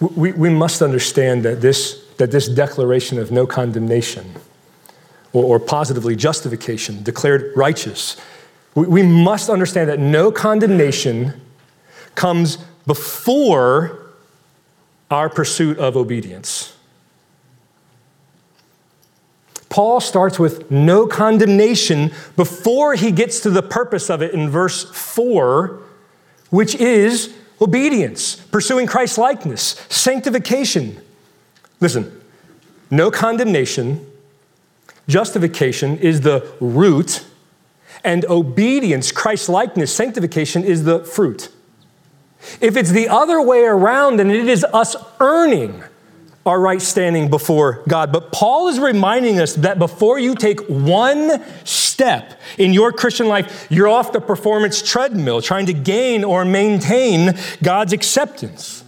We, 0.00 0.32
we 0.32 0.50
must 0.50 0.82
understand 0.82 1.44
that 1.44 1.60
this, 1.60 2.04
that 2.16 2.30
this 2.30 2.48
declaration 2.48 3.18
of 3.18 3.30
no 3.30 3.46
condemnation, 3.46 4.34
or, 5.32 5.44
or 5.44 5.60
positively 5.60 6.16
justification, 6.16 7.02
declared 7.02 7.52
righteous, 7.56 8.16
we, 8.74 8.86
we 8.86 9.02
must 9.02 9.48
understand 9.48 9.88
that 9.88 10.00
no 10.00 10.32
condemnation 10.32 11.40
comes 12.14 12.58
before 12.86 14.00
our 15.10 15.28
pursuit 15.28 15.78
of 15.78 15.96
obedience. 15.96 16.74
Paul 19.68 20.00
starts 20.00 20.38
with 20.38 20.70
no 20.70 21.06
condemnation 21.06 22.12
before 22.36 22.94
he 22.94 23.10
gets 23.10 23.40
to 23.40 23.50
the 23.50 23.62
purpose 23.62 24.08
of 24.08 24.22
it 24.22 24.32
in 24.32 24.48
verse 24.48 24.84
4, 24.90 25.82
which 26.50 26.76
is 26.76 27.34
obedience, 27.64 28.36
pursuing 28.36 28.86
Christ 28.86 29.16
likeness, 29.16 29.84
sanctification. 29.88 31.00
Listen, 31.80 32.20
no 32.90 33.10
condemnation, 33.10 34.06
justification 35.08 35.96
is 35.96 36.20
the 36.20 36.46
root, 36.60 37.24
and 38.04 38.26
obedience, 38.26 39.10
Christ 39.10 39.48
likeness, 39.48 39.94
sanctification 39.94 40.62
is 40.62 40.84
the 40.84 41.00
fruit. 41.04 41.48
If 42.60 42.76
it's 42.76 42.90
the 42.90 43.08
other 43.08 43.40
way 43.40 43.64
around, 43.64 44.18
then 44.18 44.30
it 44.30 44.46
is 44.46 44.62
us 44.64 44.94
earning 45.18 45.82
our 46.46 46.60
right 46.60 46.82
standing 46.82 47.30
before 47.30 47.82
God. 47.88 48.12
But 48.12 48.32
Paul 48.32 48.68
is 48.68 48.78
reminding 48.78 49.40
us 49.40 49.54
that 49.56 49.78
before 49.78 50.18
you 50.18 50.34
take 50.34 50.60
one 50.68 51.42
step 51.64 52.38
in 52.58 52.74
your 52.74 52.92
Christian 52.92 53.28
life, 53.28 53.66
you're 53.70 53.88
off 53.88 54.12
the 54.12 54.20
performance 54.20 54.82
treadmill 54.82 55.40
trying 55.40 55.66
to 55.66 55.72
gain 55.72 56.22
or 56.22 56.44
maintain 56.44 57.38
God's 57.62 57.92
acceptance. 57.92 58.84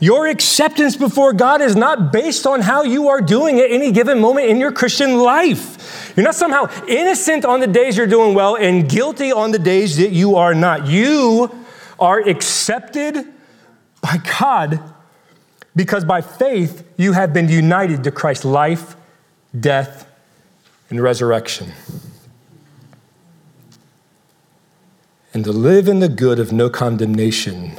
Your 0.00 0.28
acceptance 0.28 0.96
before 0.96 1.32
God 1.32 1.60
is 1.60 1.74
not 1.74 2.12
based 2.12 2.46
on 2.46 2.60
how 2.60 2.84
you 2.84 3.08
are 3.08 3.20
doing 3.20 3.58
at 3.58 3.70
any 3.70 3.90
given 3.90 4.20
moment 4.20 4.48
in 4.48 4.58
your 4.58 4.70
Christian 4.70 5.18
life. 5.18 6.12
You're 6.16 6.24
not 6.24 6.36
somehow 6.36 6.70
innocent 6.86 7.44
on 7.44 7.60
the 7.60 7.66
days 7.66 7.96
you're 7.96 8.06
doing 8.06 8.34
well 8.34 8.56
and 8.56 8.88
guilty 8.88 9.32
on 9.32 9.50
the 9.50 9.58
days 9.58 9.96
that 9.96 10.12
you 10.12 10.36
are 10.36 10.54
not. 10.54 10.86
You 10.86 11.50
are 11.98 12.20
accepted 12.20 13.26
by 14.00 14.18
God 14.38 14.80
because 15.78 16.04
by 16.04 16.20
faith 16.20 16.84
you 16.96 17.12
have 17.12 17.32
been 17.32 17.48
united 17.48 18.02
to 18.02 18.10
Christ's 18.10 18.44
life, 18.44 18.96
death, 19.58 20.10
and 20.90 21.00
resurrection. 21.00 21.72
And 25.32 25.44
to 25.44 25.52
live 25.52 25.86
in 25.86 26.00
the 26.00 26.08
good 26.08 26.40
of 26.40 26.50
no 26.50 26.68
condemnation 26.68 27.78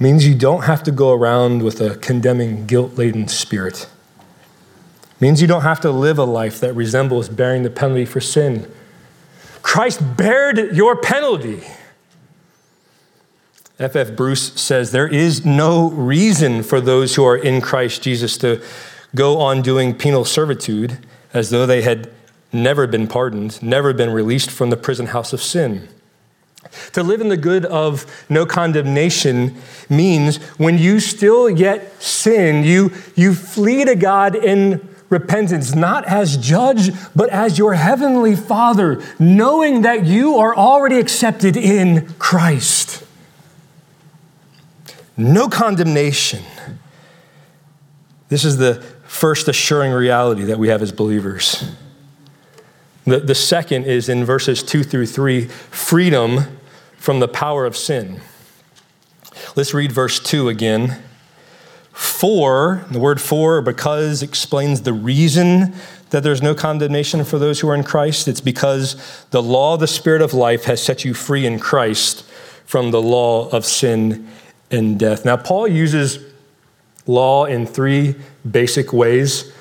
means 0.00 0.26
you 0.26 0.34
don't 0.34 0.62
have 0.64 0.82
to 0.82 0.90
go 0.90 1.12
around 1.12 1.62
with 1.62 1.80
a 1.80 1.94
condemning, 1.98 2.66
guilt 2.66 2.94
laden 2.94 3.28
spirit. 3.28 3.88
means 5.20 5.40
you 5.40 5.46
don't 5.46 5.62
have 5.62 5.80
to 5.82 5.92
live 5.92 6.18
a 6.18 6.24
life 6.24 6.58
that 6.58 6.74
resembles 6.74 7.28
bearing 7.28 7.62
the 7.62 7.70
penalty 7.70 8.04
for 8.04 8.20
sin. 8.20 8.68
Christ 9.62 10.00
bared 10.16 10.74
your 10.74 10.96
penalty. 10.96 11.62
F.F. 13.78 14.16
Bruce 14.16 14.54
says 14.54 14.90
there 14.90 15.06
is 15.06 15.44
no 15.44 15.90
reason 15.90 16.62
for 16.62 16.80
those 16.80 17.14
who 17.14 17.24
are 17.24 17.36
in 17.36 17.60
Christ 17.60 18.02
Jesus 18.02 18.38
to 18.38 18.62
go 19.14 19.38
on 19.38 19.60
doing 19.60 19.94
penal 19.94 20.24
servitude 20.24 20.98
as 21.34 21.50
though 21.50 21.66
they 21.66 21.82
had 21.82 22.10
never 22.54 22.86
been 22.86 23.06
pardoned, 23.06 23.62
never 23.62 23.92
been 23.92 24.08
released 24.08 24.50
from 24.50 24.70
the 24.70 24.78
prison 24.78 25.06
house 25.06 25.34
of 25.34 25.42
sin. 25.42 25.88
To 26.94 27.02
live 27.02 27.20
in 27.20 27.28
the 27.28 27.36
good 27.36 27.66
of 27.66 28.06
no 28.30 28.46
condemnation 28.46 29.54
means 29.90 30.38
when 30.56 30.78
you 30.78 30.98
still 30.98 31.50
yet 31.50 32.02
sin, 32.02 32.64
you, 32.64 32.92
you 33.14 33.34
flee 33.34 33.84
to 33.84 33.94
God 33.94 34.34
in 34.34 34.88
repentance, 35.10 35.74
not 35.74 36.06
as 36.06 36.38
judge, 36.38 36.90
but 37.14 37.28
as 37.28 37.58
your 37.58 37.74
heavenly 37.74 38.36
Father, 38.36 39.02
knowing 39.18 39.82
that 39.82 40.06
you 40.06 40.36
are 40.36 40.56
already 40.56 40.98
accepted 40.98 41.58
in 41.58 42.08
Christ 42.14 43.05
no 45.16 45.48
condemnation. 45.48 46.44
This 48.28 48.44
is 48.44 48.56
the 48.56 48.74
first 49.06 49.48
assuring 49.48 49.92
reality 49.92 50.42
that 50.44 50.58
we 50.58 50.68
have 50.68 50.82
as 50.82 50.92
believers. 50.92 51.72
The, 53.04 53.20
the 53.20 53.34
second 53.34 53.84
is 53.84 54.08
in 54.08 54.24
verses 54.24 54.62
two 54.62 54.82
through 54.82 55.06
three 55.06 55.46
freedom 55.46 56.58
from 56.96 57.20
the 57.20 57.28
power 57.28 57.64
of 57.64 57.76
sin. 57.76 58.20
Let's 59.54 59.72
read 59.72 59.92
verse 59.92 60.18
two 60.18 60.48
again. 60.48 61.02
For, 61.92 62.84
the 62.90 62.98
word 62.98 63.20
for 63.22 63.56
or 63.56 63.62
because 63.62 64.22
explains 64.22 64.82
the 64.82 64.92
reason 64.92 65.74
that 66.10 66.22
there's 66.22 66.42
no 66.42 66.54
condemnation 66.54 67.24
for 67.24 67.38
those 67.38 67.60
who 67.60 67.68
are 67.70 67.74
in 67.74 67.84
Christ. 67.84 68.28
It's 68.28 68.40
because 68.40 69.24
the 69.30 69.42
law 69.42 69.74
of 69.74 69.80
the 69.80 69.86
Spirit 69.86 70.20
of 70.20 70.34
life 70.34 70.64
has 70.64 70.82
set 70.82 71.04
you 71.04 71.14
free 71.14 71.46
in 71.46 71.58
Christ 71.58 72.22
from 72.66 72.90
the 72.90 73.00
law 73.00 73.48
of 73.48 73.64
sin 73.64 74.28
and 74.70 74.98
death. 74.98 75.24
Now, 75.24 75.36
Paul 75.36 75.68
uses 75.68 76.18
law 77.06 77.44
in 77.44 77.66
three 77.66 78.14
basic 78.50 78.92
ways. 78.92 79.52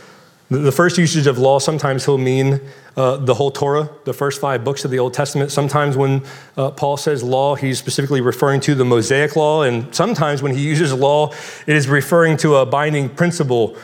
The 0.49 0.71
first 0.71 0.97
usage 0.97 1.27
of 1.27 1.37
law, 1.37 1.59
sometimes 1.59 2.05
he'll 2.05 2.17
mean 2.17 2.61
uh, 2.95 3.17
the 3.17 3.33
whole 3.33 3.51
Torah, 3.51 3.89
the 4.05 4.13
first 4.13 4.39
five 4.39 4.63
books 4.63 4.85
of 4.85 4.91
the 4.91 4.99
Old 4.99 5.13
Testament. 5.13 5.51
Sometimes 5.51 5.97
when 5.97 6.23
uh, 6.55 6.71
Paul 6.71 6.97
says 6.97 7.23
law, 7.23 7.55
he's 7.55 7.77
specifically 7.77 8.21
referring 8.21 8.61
to 8.61 8.75
the 8.75 8.85
Mosaic 8.85 9.35
law. 9.35 9.63
And 9.63 9.93
sometimes 9.93 10.41
when 10.41 10.53
he 10.53 10.61
uses 10.61 10.93
law, 10.93 11.31
it 11.67 11.75
is 11.75 11.87
referring 11.87 12.37
to 12.37 12.55
a 12.57 12.65
binding 12.65 13.09
principle, 13.09 13.75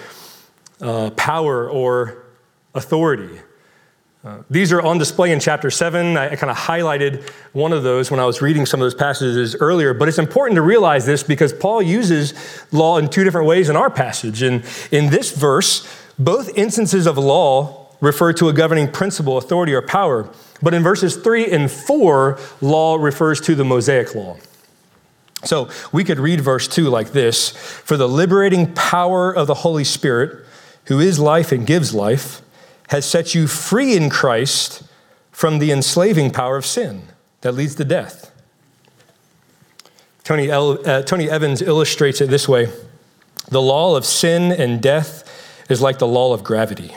uh, 0.79 1.09
power, 1.11 1.69
or 1.69 2.25
authority. 2.73 3.39
Uh, 4.23 4.37
these 4.51 4.71
are 4.71 4.81
on 4.81 4.99
display 4.99 5.31
in 5.31 5.39
chapter 5.39 5.71
7. 5.71 6.15
I, 6.15 6.31
I 6.31 6.35
kind 6.35 6.51
of 6.51 6.57
highlighted 6.57 7.27
one 7.53 7.73
of 7.73 7.81
those 7.81 8.11
when 8.11 8.19
I 8.19 8.25
was 8.25 8.39
reading 8.39 8.67
some 8.67 8.79
of 8.79 8.85
those 8.85 8.93
passages 8.93 9.55
earlier, 9.59 9.95
but 9.95 10.07
it's 10.07 10.19
important 10.19 10.57
to 10.57 10.61
realize 10.61 11.07
this 11.07 11.23
because 11.23 11.51
Paul 11.51 11.81
uses 11.81 12.33
law 12.71 12.97
in 12.97 13.09
two 13.09 13.23
different 13.23 13.47
ways 13.47 13.67
in 13.67 13.75
our 13.75 13.89
passage. 13.89 14.43
And 14.43 14.63
in 14.91 15.09
this 15.09 15.35
verse, 15.35 15.87
both 16.19 16.55
instances 16.55 17.07
of 17.07 17.17
law 17.17 17.89
refer 17.99 18.31
to 18.33 18.47
a 18.47 18.53
governing 18.53 18.91
principle, 18.91 19.37
authority, 19.37 19.73
or 19.73 19.81
power. 19.81 20.29
But 20.61 20.75
in 20.75 20.83
verses 20.83 21.15
3 21.17 21.51
and 21.51 21.71
4, 21.71 22.39
law 22.61 22.97
refers 22.97 23.41
to 23.41 23.55
the 23.55 23.65
Mosaic 23.65 24.13
law. 24.13 24.37
So 25.43 25.69
we 25.91 26.03
could 26.03 26.19
read 26.19 26.41
verse 26.41 26.67
2 26.67 26.89
like 26.89 27.11
this 27.11 27.49
For 27.49 27.97
the 27.97 28.07
liberating 28.07 28.71
power 28.75 29.31
of 29.31 29.47
the 29.47 29.55
Holy 29.55 29.83
Spirit, 29.83 30.45
who 30.85 30.99
is 30.99 31.17
life 31.17 31.51
and 31.51 31.65
gives 31.65 31.95
life, 31.95 32.43
has 32.91 33.09
set 33.09 33.33
you 33.33 33.47
free 33.47 33.95
in 33.95 34.09
Christ 34.09 34.83
from 35.31 35.59
the 35.59 35.71
enslaving 35.71 36.29
power 36.29 36.57
of 36.57 36.65
sin 36.65 37.03
that 37.39 37.53
leads 37.53 37.75
to 37.75 37.85
death. 37.85 38.31
Tony, 40.25 40.51
uh, 40.51 41.01
Tony 41.03 41.29
Evans 41.29 41.61
illustrates 41.61 42.19
it 42.19 42.29
this 42.29 42.49
way 42.49 42.69
The 43.47 43.61
law 43.61 43.95
of 43.95 44.05
sin 44.05 44.51
and 44.51 44.81
death 44.81 45.23
is 45.69 45.81
like 45.81 45.99
the 45.99 46.07
law 46.07 46.33
of 46.33 46.43
gravity. 46.43 46.95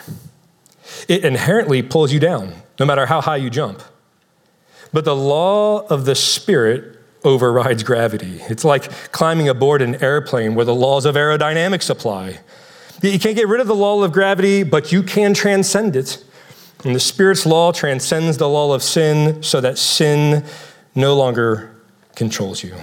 It 1.06 1.24
inherently 1.24 1.80
pulls 1.80 2.12
you 2.12 2.18
down, 2.18 2.54
no 2.80 2.86
matter 2.86 3.06
how 3.06 3.20
high 3.20 3.36
you 3.36 3.48
jump. 3.48 3.80
But 4.92 5.04
the 5.04 5.16
law 5.16 5.86
of 5.86 6.06
the 6.06 6.16
Spirit 6.16 6.98
overrides 7.22 7.84
gravity. 7.84 8.40
It's 8.48 8.64
like 8.64 8.90
climbing 9.12 9.48
aboard 9.48 9.80
an 9.80 10.02
airplane 10.02 10.56
where 10.56 10.64
the 10.64 10.74
laws 10.74 11.06
of 11.06 11.14
aerodynamics 11.14 11.88
apply. 11.88 12.40
You 13.04 13.18
can't 13.18 13.36
get 13.36 13.48
rid 13.48 13.60
of 13.60 13.66
the 13.66 13.74
law 13.74 14.02
of 14.02 14.12
gravity, 14.12 14.62
but 14.62 14.90
you 14.90 15.02
can 15.02 15.34
transcend 15.34 15.94
it. 15.94 16.24
And 16.84 16.94
the 16.94 17.00
Spirit's 17.00 17.44
law 17.44 17.70
transcends 17.70 18.38
the 18.38 18.48
law 18.48 18.72
of 18.72 18.82
sin 18.82 19.42
so 19.42 19.60
that 19.60 19.76
sin 19.76 20.44
no 20.94 21.14
longer 21.14 21.74
controls 22.14 22.62
you. 22.62 22.74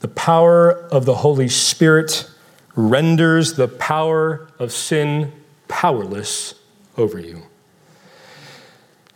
The 0.00 0.08
power 0.08 0.72
of 0.72 1.06
the 1.06 1.14
Holy 1.14 1.48
Spirit 1.48 2.28
renders 2.74 3.54
the 3.54 3.68
power 3.68 4.48
of 4.58 4.70
sin 4.70 5.32
powerless 5.68 6.54
over 6.98 7.18
you. 7.18 7.44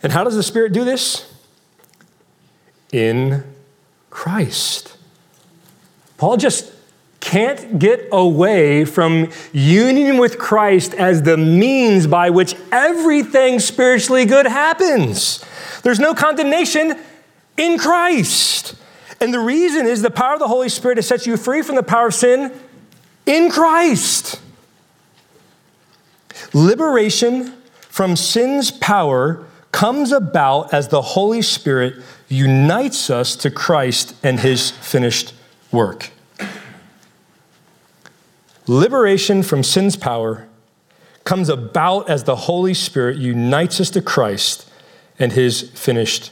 And 0.01 0.11
how 0.11 0.23
does 0.23 0.35
the 0.35 0.43
Spirit 0.43 0.73
do 0.73 0.83
this? 0.83 1.31
In 2.91 3.43
Christ. 4.09 4.97
Paul 6.17 6.37
just 6.37 6.71
can't 7.21 7.79
get 7.79 8.09
away 8.11 8.83
from 8.83 9.29
union 9.53 10.17
with 10.17 10.37
Christ 10.37 10.93
as 10.95 11.21
the 11.21 11.37
means 11.37 12.07
by 12.07 12.29
which 12.29 12.55
everything 12.71 13.59
spiritually 13.59 14.25
good 14.25 14.47
happens. 14.47 15.45
There's 15.83 15.99
no 15.99 16.13
condemnation 16.13 16.99
in 17.57 17.77
Christ. 17.77 18.75
And 19.21 19.33
the 19.33 19.39
reason 19.39 19.85
is 19.85 20.01
the 20.01 20.11
power 20.11 20.33
of 20.33 20.39
the 20.39 20.47
Holy 20.47 20.67
Spirit 20.67 20.95
to 20.95 21.03
set 21.03 21.27
you 21.27 21.37
free 21.37 21.61
from 21.61 21.75
the 21.75 21.83
power 21.83 22.07
of 22.07 22.15
sin 22.15 22.51
in 23.25 23.51
Christ. 23.51 24.41
Liberation 26.53 27.53
from 27.81 28.15
sin's 28.15 28.71
power 28.71 29.45
comes 29.71 30.11
about 30.11 30.73
as 30.73 30.87
the 30.87 31.01
Holy 31.01 31.41
Spirit 31.41 32.01
unites 32.27 33.09
us 33.09 33.35
to 33.37 33.51
Christ 33.51 34.15
and 34.23 34.39
his 34.39 34.71
finished 34.71 35.33
work. 35.71 36.09
Liberation 38.71 39.43
from 39.43 39.63
sin's 39.63 39.97
power 39.97 40.47
comes 41.25 41.49
about 41.49 42.09
as 42.09 42.23
the 42.23 42.37
Holy 42.37 42.73
Spirit 42.73 43.17
unites 43.17 43.81
us 43.81 43.89
to 43.89 44.01
Christ 44.01 44.65
and 45.19 45.33
his 45.33 45.71
finished 45.71 46.31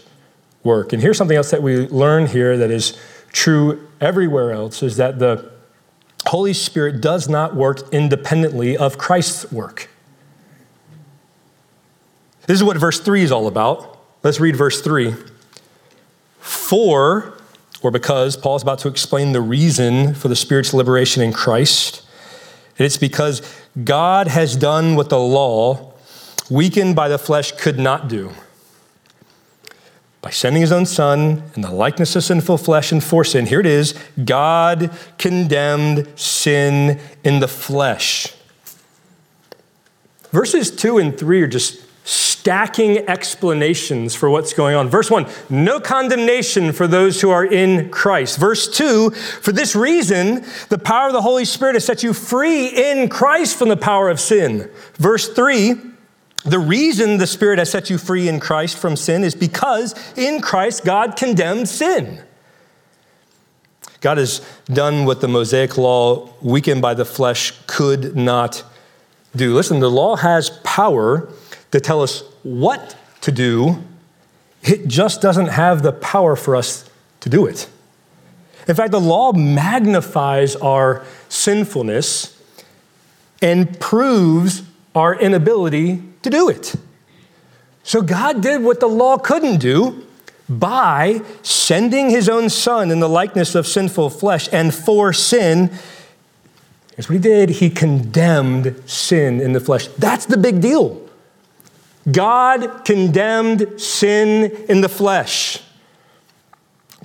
work. 0.64 0.94
And 0.94 1.02
here's 1.02 1.18
something 1.18 1.36
else 1.36 1.52
that 1.52 1.62
we 1.62 1.86
learn 1.88 2.28
here 2.28 2.58
that 2.58 2.72
is 2.72 2.98
true 3.34 3.86
everywhere 4.00 4.54
else 4.54 4.82
is 4.82 4.96
that 4.96 5.20
the 5.20 5.52
Holy 6.28 6.54
Spirit 6.54 7.02
does 7.02 7.28
not 7.28 7.58
work 7.58 7.94
independently 7.94 8.78
of 8.78 8.98
Christ's 8.98 9.52
work. 9.52 9.90
This 12.48 12.56
is 12.56 12.64
what 12.64 12.78
verse 12.78 13.02
3 13.02 13.22
is 13.22 13.34
all 13.34 13.48
about. 13.48 14.00
Let's 14.24 14.40
read 14.40 14.56
verse 14.56 14.80
3. 14.80 15.14
For, 16.40 17.38
or 17.82 17.92
because, 17.92 18.38
Paul's 18.38 18.64
about 18.64 18.80
to 18.80 18.88
explain 18.88 19.34
the 19.34 19.42
reason 19.42 20.14
for 20.14 20.30
the 20.30 20.38
Spirit's 20.38 20.74
liberation 20.74 21.22
in 21.22 21.34
Christ. 21.34 22.06
And 22.80 22.86
it's 22.86 22.98
because 22.98 23.42
God 23.84 24.28
has 24.28 24.56
done 24.56 24.96
what 24.96 25.10
the 25.10 25.20
law, 25.20 25.94
weakened 26.50 26.96
by 26.96 27.10
the 27.10 27.20
flesh, 27.20 27.52
could 27.52 27.78
not 27.78 28.08
do. 28.08 28.32
By 30.22 30.30
sending 30.30 30.62
his 30.62 30.72
own 30.72 30.86
son 30.86 31.44
in 31.56 31.62
the 31.62 31.72
likeness 31.72 32.16
of 32.16 32.24
sinful 32.24 32.58
flesh 32.58 32.92
and 32.92 33.04
for 33.04 33.26
sin, 33.26 33.46
here 33.46 33.60
it 33.60 33.66
is 33.66 33.94
God 34.24 34.92
condemned 35.18 36.08
sin 36.16 37.00
in 37.24 37.42
the 37.42 37.48
flesh. 37.48 38.34
Verses 40.32 40.72
2 40.72 40.98
and 41.00 41.18
3 41.18 41.42
are 41.42 41.48
just 41.48 41.82
stacking 42.10 43.08
explanations 43.08 44.16
for 44.16 44.32
what's 44.32 44.52
going 44.54 44.76
on. 44.76 44.90
Verse 44.90 45.12
1, 45.12 45.28
no 45.52 45.80
condemnation 45.80 46.72
for 46.72 46.88
those 46.88 47.22
who 47.22 47.30
are 47.30 47.46
in 47.46 47.88
Christ. 47.92 48.40
Verse 48.40 48.68
2, 48.76 49.12
for 49.12 49.52
this 49.52 49.76
reason, 49.76 50.44
the 50.70 50.80
power 50.80 51.06
of 51.06 51.14
the 51.14 51.22
Holy 51.22 51.46
Spirit 51.46 51.76
has 51.76 51.86
set 51.86 52.02
you 52.02 52.12
free 52.12 52.68
in 52.68 53.10
Christ 53.10 53.60
from 53.60 53.70
the 53.70 53.78
power 53.78 54.10
of 54.10 54.20
sin. 54.20 54.72
Verse 54.96 55.30
3, 55.30 55.76
the 56.46 56.58
reason 56.58 57.18
the 57.18 57.28
Spirit 57.28 57.60
has 57.60 57.70
set 57.70 57.92
you 57.92 58.00
free 58.00 58.28
in 58.28 58.40
Christ 58.40 58.80
from 58.80 58.96
sin 58.96 59.24
is 59.24 59.36
because 59.36 59.94
in 60.18 60.42
Christ 60.42 60.84
God 60.84 61.16
condemned 61.16 61.70
sin. 61.70 62.24
God 64.02 64.18
has 64.18 64.42
done 64.66 65.06
what 65.06 65.22
the 65.22 65.28
Mosaic 65.28 65.78
law, 65.78 66.34
weakened 66.42 66.82
by 66.82 66.96
the 66.96 67.06
flesh, 67.06 67.54
could 67.68 68.16
not 68.16 68.64
do. 69.36 69.54
Listen, 69.54 69.80
the 69.80 69.92
law 69.92 70.16
has 70.16 70.50
power 70.64 71.30
to 71.72 71.80
tell 71.80 72.02
us 72.02 72.24
what 72.44 72.96
to 73.22 73.32
do, 73.32 73.84
it 74.64 74.88
just 74.88 75.22
doesn't 75.22 75.48
have 75.48 75.84
the 75.84 75.92
power 75.92 76.36
for 76.36 76.56
us 76.56 76.90
to 77.22 77.30
do 77.30 77.46
it. 77.46 77.70
In 78.68 78.76
fact, 78.76 78.92
the 78.92 79.00
law 79.00 79.32
magnifies 79.34 80.56
our 80.58 81.04
sinfulness 81.28 82.40
and 83.42 83.80
proves 83.80 84.64
our 84.94 85.16
inability 85.16 86.04
to 86.24 86.30
do 86.30 86.50
it. 86.50 86.76
So 87.84 88.02
God 88.02 88.42
did 88.42 88.62
what 88.62 88.80
the 88.80 88.88
law 88.88 89.18
couldn't 89.18 89.58
do 89.58 90.06
by 90.48 91.22
sending 91.42 92.10
his 92.10 92.28
own 92.28 92.50
son 92.50 92.92
in 92.92 93.00
the 93.00 93.10
likeness 93.10 93.56
of 93.56 93.66
sinful 93.66 94.10
flesh 94.10 94.50
and 94.52 94.74
for 94.74 95.14
sin. 95.14 95.72
Here's 96.96 97.08
what 97.08 97.14
he 97.14 97.20
did 97.20 97.50
He 97.50 97.70
condemned 97.70 98.84
sin 98.86 99.40
in 99.40 99.54
the 99.54 99.60
flesh. 99.60 99.88
That's 99.98 100.26
the 100.26 100.38
big 100.38 100.62
deal. 100.62 101.09
God 102.12 102.86
condemned 102.86 103.80
sin 103.82 104.66
in 104.70 104.82
the 104.82 104.90
flesh. 104.90 105.62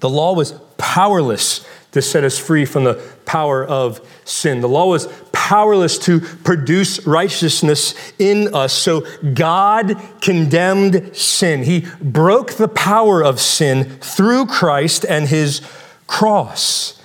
The 0.01 0.11
law 0.11 0.35
was 0.35 0.53
powerless 0.77 1.67
to 1.93 2.03
set 2.03 2.25
us 2.25 2.39
free 2.39 2.65
from 2.65 2.85
the 2.85 2.95
power 3.25 3.65
of 3.65 4.01
sin. 4.25 4.61
The 4.61 4.69
law 4.69 4.89
was 4.89 5.07
powerless 5.33 5.97
to 5.99 6.21
produce 6.21 7.07
righteousness 7.07 7.95
in 8.19 8.55
us. 8.55 8.73
So 8.73 9.07
God 9.33 10.01
condemned 10.21 11.17
sin. 11.17 11.63
He 11.63 11.87
broke 12.03 12.55
the 12.55 12.69
power 12.69 13.23
of 13.23 13.41
sin 13.41 13.99
through 14.01 14.47
Christ 14.47 15.05
and 15.09 15.29
his 15.29 15.61
cross. 16.07 17.01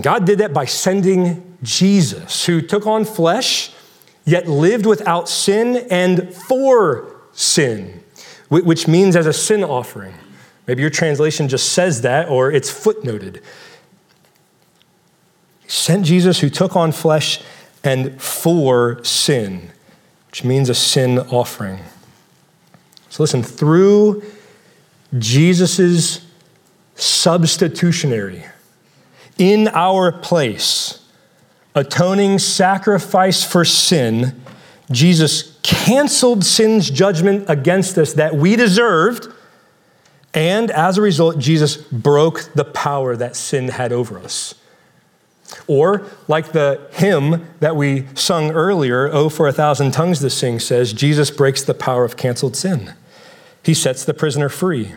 God 0.00 0.26
did 0.26 0.38
that 0.38 0.52
by 0.52 0.66
sending 0.66 1.56
Jesus, 1.62 2.46
who 2.46 2.60
took 2.60 2.86
on 2.86 3.04
flesh, 3.04 3.72
yet 4.24 4.46
lived 4.46 4.86
without 4.86 5.28
sin 5.28 5.86
and 5.90 6.32
for 6.34 7.17
sin, 7.38 8.02
which 8.48 8.88
means 8.88 9.14
as 9.14 9.26
a 9.26 9.32
sin 9.32 9.62
offering. 9.62 10.14
Maybe 10.66 10.82
your 10.82 10.90
translation 10.90 11.48
just 11.48 11.72
says 11.72 12.02
that 12.02 12.28
or 12.28 12.50
it's 12.50 12.70
footnoted. 12.70 13.36
He 15.60 15.68
sent 15.68 16.04
Jesus 16.04 16.40
who 16.40 16.50
took 16.50 16.74
on 16.74 16.90
flesh 16.90 17.40
and 17.84 18.20
for 18.20 19.02
sin, 19.04 19.70
which 20.26 20.42
means 20.42 20.68
a 20.68 20.74
sin 20.74 21.20
offering. 21.20 21.78
So 23.08 23.22
listen, 23.22 23.42
through 23.42 24.24
Jesus' 25.16 26.26
substitutionary, 26.96 28.44
in 29.38 29.68
our 29.68 30.10
place, 30.10 31.06
atoning 31.76 32.40
sacrifice 32.40 33.44
for 33.44 33.64
sin, 33.64 34.42
Jesus 34.90 35.57
canceled 35.68 36.44
sin's 36.44 36.90
judgment 36.90 37.44
against 37.46 37.98
us 37.98 38.14
that 38.14 38.34
we 38.34 38.56
deserved. 38.56 39.28
And 40.32 40.70
as 40.70 40.96
a 40.96 41.02
result, 41.02 41.38
Jesus 41.38 41.76
broke 41.76 42.50
the 42.54 42.64
power 42.64 43.16
that 43.16 43.36
sin 43.36 43.68
had 43.68 43.92
over 43.92 44.18
us. 44.18 44.54
Or, 45.66 46.06
like 46.26 46.52
the 46.52 46.88
hymn 46.92 47.46
that 47.60 47.76
we 47.76 48.06
sung 48.14 48.50
earlier, 48.50 49.10
Oh, 49.12 49.28
for 49.28 49.46
a 49.46 49.52
thousand 49.52 49.92
tongues 49.92 50.20
to 50.20 50.30
sing, 50.30 50.58
says, 50.58 50.92
Jesus 50.92 51.30
breaks 51.30 51.62
the 51.62 51.74
power 51.74 52.04
of 52.04 52.16
canceled 52.16 52.56
sin. 52.56 52.94
He 53.62 53.74
sets 53.74 54.04
the 54.04 54.14
prisoner 54.14 54.48
free. 54.48 54.94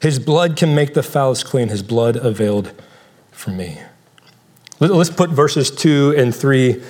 His 0.00 0.18
blood 0.18 0.56
can 0.56 0.74
make 0.74 0.94
the 0.94 1.02
foulest 1.02 1.44
clean. 1.44 1.68
His 1.68 1.82
blood 1.82 2.16
availed 2.16 2.72
for 3.30 3.50
me. 3.50 3.80
Let's 4.80 5.10
put 5.10 5.30
verses 5.30 5.70
two 5.70 6.14
and 6.16 6.34
three 6.34 6.82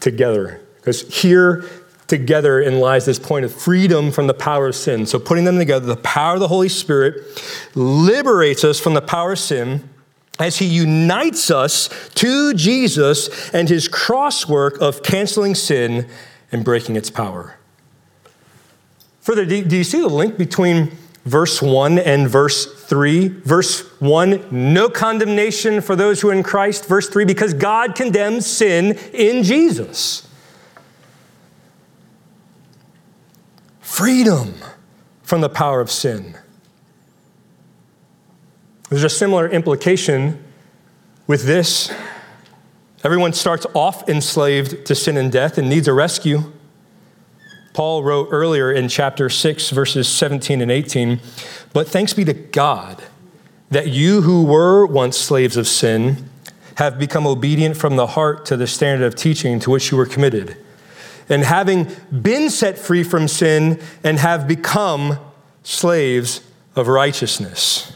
together, 0.00 0.60
because 0.76 1.02
here 1.22 1.64
together 2.06 2.60
in 2.60 2.80
lies 2.80 3.06
this 3.06 3.18
point 3.18 3.44
of 3.44 3.54
freedom 3.54 4.10
from 4.10 4.26
the 4.26 4.34
power 4.34 4.68
of 4.68 4.74
sin. 4.74 5.06
So, 5.06 5.18
putting 5.18 5.44
them 5.44 5.58
together, 5.58 5.86
the 5.86 5.96
power 5.96 6.34
of 6.34 6.40
the 6.40 6.48
Holy 6.48 6.68
Spirit 6.68 7.22
liberates 7.74 8.64
us 8.64 8.78
from 8.78 8.94
the 8.94 9.02
power 9.02 9.32
of 9.32 9.38
sin 9.38 9.88
as 10.38 10.58
he 10.58 10.66
unites 10.66 11.50
us 11.50 11.88
to 12.14 12.54
Jesus 12.54 13.50
and 13.50 13.68
his 13.68 13.88
cross 13.88 14.48
work 14.48 14.80
of 14.80 15.02
canceling 15.02 15.54
sin 15.54 16.08
and 16.50 16.64
breaking 16.64 16.96
its 16.96 17.10
power. 17.10 17.56
Further, 19.20 19.46
do 19.46 19.76
you 19.76 19.84
see 19.84 20.00
the 20.00 20.08
link 20.08 20.36
between 20.36 20.92
verse 21.24 21.62
1 21.62 21.98
and 21.98 22.28
verse 22.28 22.66
3? 22.84 23.28
Verse 23.28 23.80
1, 24.00 24.48
no 24.50 24.88
condemnation 24.90 25.80
for 25.80 25.96
those 25.96 26.20
who 26.20 26.28
are 26.28 26.34
in 26.34 26.42
Christ. 26.42 26.86
Verse 26.86 27.08
3, 27.08 27.24
because 27.24 27.54
God 27.54 27.94
condemns 27.94 28.46
sin 28.46 28.98
in 29.14 29.42
Jesus. 29.42 30.28
Freedom 33.94 34.54
from 35.22 35.40
the 35.40 35.48
power 35.48 35.80
of 35.80 35.88
sin. 35.88 36.34
There's 38.90 39.04
a 39.04 39.08
similar 39.08 39.48
implication 39.48 40.42
with 41.28 41.44
this. 41.44 41.94
Everyone 43.04 43.32
starts 43.32 43.68
off 43.72 44.08
enslaved 44.08 44.84
to 44.86 44.96
sin 44.96 45.16
and 45.16 45.30
death 45.30 45.58
and 45.58 45.68
needs 45.68 45.86
a 45.86 45.92
rescue. 45.92 46.52
Paul 47.72 48.02
wrote 48.02 48.30
earlier 48.32 48.72
in 48.72 48.88
chapter 48.88 49.30
6, 49.30 49.70
verses 49.70 50.08
17 50.08 50.60
and 50.60 50.72
18, 50.72 51.20
but 51.72 51.86
thanks 51.86 52.12
be 52.12 52.24
to 52.24 52.34
God 52.34 53.00
that 53.70 53.86
you 53.86 54.22
who 54.22 54.42
were 54.42 54.84
once 54.86 55.16
slaves 55.16 55.56
of 55.56 55.68
sin 55.68 56.28
have 56.78 56.98
become 56.98 57.28
obedient 57.28 57.76
from 57.76 57.94
the 57.94 58.08
heart 58.08 58.44
to 58.46 58.56
the 58.56 58.66
standard 58.66 59.06
of 59.06 59.14
teaching 59.14 59.60
to 59.60 59.70
which 59.70 59.92
you 59.92 59.96
were 59.96 60.04
committed. 60.04 60.63
And 61.28 61.42
having 61.44 61.88
been 62.10 62.50
set 62.50 62.78
free 62.78 63.02
from 63.02 63.28
sin 63.28 63.80
and 64.02 64.18
have 64.18 64.46
become 64.46 65.18
slaves 65.62 66.42
of 66.76 66.88
righteousness. 66.88 67.92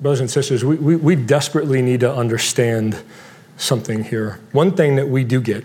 Brothers 0.00 0.20
and 0.20 0.30
sisters, 0.30 0.64
we, 0.64 0.76
we, 0.76 0.96
we, 0.96 1.16
desperately 1.16 1.82
need 1.82 2.00
to 2.00 2.14
understand 2.14 3.02
something 3.56 4.04
here. 4.04 4.38
One 4.52 4.76
thing 4.76 4.94
that 4.94 5.08
we 5.08 5.24
do 5.24 5.40
get 5.40 5.64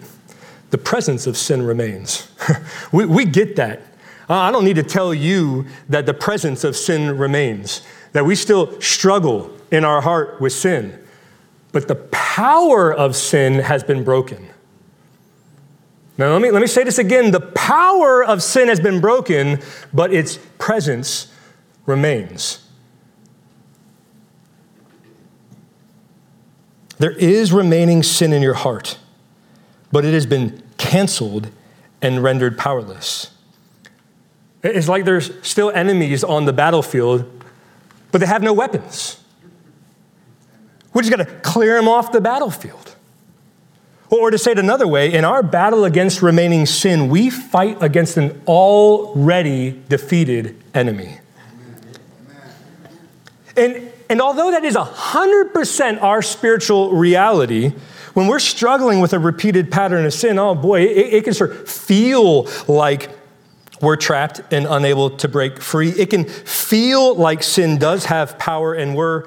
the 0.71 0.77
presence 0.79 1.27
of 1.27 1.37
sin 1.37 1.61
remains. 1.61 2.27
we, 2.91 3.05
we 3.05 3.25
get 3.25 3.57
that. 3.57 3.83
I 4.27 4.51
don't 4.51 4.65
need 4.65 4.77
to 4.77 4.83
tell 4.83 5.13
you 5.13 5.67
that 5.89 6.07
the 6.07 6.15
presence 6.15 6.63
of 6.63 6.75
sin 6.75 7.15
remains, 7.15 7.83
that 8.13 8.25
we 8.25 8.33
still 8.33 8.81
struggle 8.81 9.55
in 9.73 9.83
our 9.83 10.01
heart 10.01 10.39
with 10.39 10.53
sin, 10.53 10.97
but 11.71 11.87
the 11.87 11.95
power 11.95 12.93
of 12.93 13.15
sin 13.15 13.55
has 13.55 13.83
been 13.83 14.03
broken. 14.03 14.47
Now, 16.15 16.31
let 16.33 16.41
me, 16.43 16.51
let 16.51 16.61
me 16.61 16.67
say 16.67 16.83
this 16.83 16.99
again 16.99 17.31
the 17.31 17.39
power 17.41 18.23
of 18.23 18.43
sin 18.43 18.67
has 18.67 18.79
been 18.79 19.01
broken, 19.01 19.59
but 19.91 20.13
its 20.13 20.37
presence 20.59 21.33
remains. 21.87 22.59
There 26.99 27.11
is 27.11 27.51
remaining 27.51 28.03
sin 28.03 28.31
in 28.31 28.43
your 28.43 28.53
heart, 28.53 28.99
but 29.91 30.05
it 30.05 30.13
has 30.13 30.27
been 30.27 30.61
canceled 30.77 31.49
and 31.99 32.21
rendered 32.21 32.59
powerless. 32.59 33.31
It's 34.61 34.87
like 34.87 35.03
there's 35.03 35.31
still 35.45 35.71
enemies 35.71 36.23
on 36.23 36.45
the 36.45 36.53
battlefield, 36.53 37.25
but 38.11 38.19
they 38.19 38.27
have 38.27 38.43
no 38.43 38.53
weapons. 38.53 39.22
We're 40.93 41.01
just 41.01 41.15
going 41.15 41.25
to 41.25 41.39
clear 41.41 41.75
them 41.75 41.87
off 41.87 42.11
the 42.11 42.21
battlefield. 42.21 42.95
Or 44.09 44.29
to 44.29 44.37
say 44.37 44.51
it 44.51 44.59
another 44.59 44.87
way, 44.87 45.11
in 45.11 45.25
our 45.25 45.41
battle 45.41 45.85
against 45.85 46.21
remaining 46.21 46.67
sin, 46.67 47.09
we 47.09 47.31
fight 47.31 47.81
against 47.81 48.15
an 48.17 48.41
already 48.47 49.81
defeated 49.89 50.55
enemy. 50.73 51.19
And 53.57 53.91
and 54.09 54.21
although 54.21 54.51
that 54.51 54.63
is 54.63 54.75
100% 54.75 56.03
our 56.03 56.21
spiritual 56.21 56.91
reality, 56.91 57.73
when 58.13 58.27
we're 58.27 58.37
struggling 58.37 58.99
with 58.99 59.13
a 59.13 59.17
repeated 59.17 59.71
pattern 59.71 60.05
of 60.05 60.13
sin, 60.13 60.37
oh 60.37 60.53
boy, 60.53 60.81
it, 60.81 61.13
it 61.13 61.23
can 61.23 61.33
sort 61.33 61.49
of 61.51 61.67
feel 61.67 62.47
like 62.67 63.09
we're 63.81 63.95
trapped 63.95 64.41
and 64.51 64.67
unable 64.67 65.09
to 65.17 65.27
break 65.27 65.61
free. 65.61 65.89
It 65.89 66.11
can 66.11 66.25
feel 66.25 67.15
like 67.15 67.41
sin 67.41 67.79
does 67.79 68.05
have 68.05 68.37
power 68.37 68.75
and 68.75 68.95
we're 68.95 69.23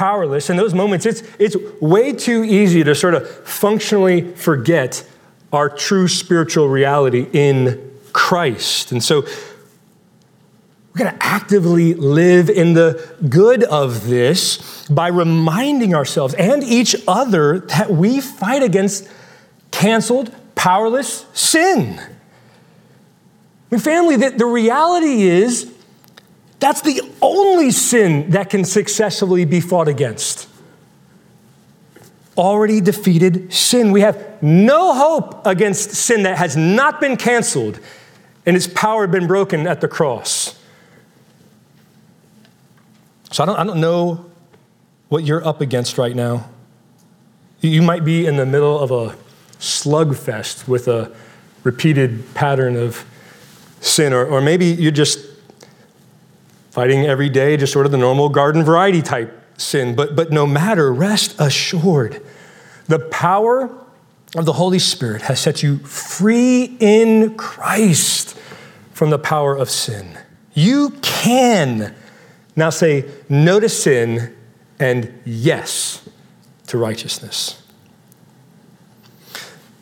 powerless. 0.00 0.48
In 0.48 0.56
those 0.56 0.72
moments, 0.72 1.04
it's, 1.04 1.22
it's 1.38 1.54
way 1.78 2.14
too 2.14 2.42
easy 2.42 2.82
to 2.82 2.94
sort 2.94 3.12
of 3.12 3.28
functionally 3.46 4.32
forget 4.32 5.06
our 5.52 5.68
true 5.68 6.08
spiritual 6.08 6.70
reality 6.70 7.26
in 7.34 8.00
Christ. 8.14 8.92
And 8.92 9.04
so 9.04 9.20
we're 9.20 11.04
going 11.04 11.12
to 11.12 11.22
actively 11.22 11.92
live 11.92 12.48
in 12.48 12.72
the 12.72 13.14
good 13.28 13.62
of 13.64 14.06
this 14.06 14.88
by 14.88 15.08
reminding 15.08 15.94
ourselves 15.94 16.32
and 16.32 16.64
each 16.64 16.96
other 17.06 17.58
that 17.58 17.90
we 17.90 18.22
fight 18.22 18.62
against 18.62 19.06
canceled, 19.70 20.34
powerless 20.54 21.26
sin. 21.34 21.98
I 21.98 22.06
mean, 23.70 23.80
family, 23.80 24.16
the, 24.16 24.30
the 24.30 24.46
reality 24.46 25.24
is 25.24 25.70
that's 26.60 26.82
the 26.82 27.00
only 27.22 27.70
sin 27.70 28.30
that 28.30 28.50
can 28.50 28.64
successfully 28.64 29.46
be 29.46 29.60
fought 29.60 29.88
against. 29.88 30.46
Already 32.36 32.80
defeated 32.80 33.52
sin. 33.52 33.92
We 33.92 34.02
have 34.02 34.42
no 34.42 34.94
hope 34.94 35.46
against 35.46 35.90
sin 35.90 36.22
that 36.24 36.38
has 36.38 36.56
not 36.56 37.00
been 37.00 37.16
canceled 37.16 37.80
and 38.46 38.56
its 38.56 38.66
power 38.66 39.06
been 39.06 39.26
broken 39.26 39.66
at 39.66 39.80
the 39.80 39.88
cross. 39.88 40.58
So 43.32 43.42
I 43.42 43.46
don't, 43.46 43.58
I 43.58 43.64
don't 43.64 43.80
know 43.80 44.26
what 45.08 45.24
you're 45.24 45.46
up 45.46 45.60
against 45.60 45.98
right 45.98 46.14
now. 46.14 46.48
You 47.60 47.82
might 47.82 48.04
be 48.04 48.26
in 48.26 48.36
the 48.36 48.46
middle 48.46 48.78
of 48.78 48.90
a 48.90 49.16
slugfest 49.58 50.66
with 50.66 50.88
a 50.88 51.14
repeated 51.62 52.34
pattern 52.34 52.76
of 52.76 53.04
sin, 53.80 54.12
or, 54.12 54.24
or 54.26 54.40
maybe 54.40 54.66
you're 54.66 54.90
just 54.90 55.29
fighting 56.70 57.06
every 57.06 57.28
day, 57.28 57.56
just 57.56 57.72
sort 57.72 57.86
of 57.86 57.92
the 57.92 57.98
normal 57.98 58.28
garden 58.28 58.64
variety 58.64 59.02
type 59.02 59.36
sin. 59.58 59.94
But, 59.94 60.16
but 60.16 60.30
no 60.30 60.46
matter, 60.46 60.92
rest 60.92 61.36
assured, 61.38 62.22
the 62.86 62.98
power 62.98 63.70
of 64.36 64.44
the 64.44 64.52
Holy 64.54 64.78
Spirit 64.78 65.22
has 65.22 65.40
set 65.40 65.62
you 65.62 65.78
free 65.78 66.76
in 66.80 67.36
Christ 67.36 68.38
from 68.92 69.10
the 69.10 69.18
power 69.18 69.56
of 69.56 69.70
sin. 69.70 70.18
You 70.54 70.90
can 71.02 71.94
now 72.56 72.70
say 72.70 73.10
no 73.28 73.60
to 73.60 73.68
sin 73.68 74.36
and 74.78 75.12
yes 75.24 76.08
to 76.68 76.78
righteousness. 76.78 77.62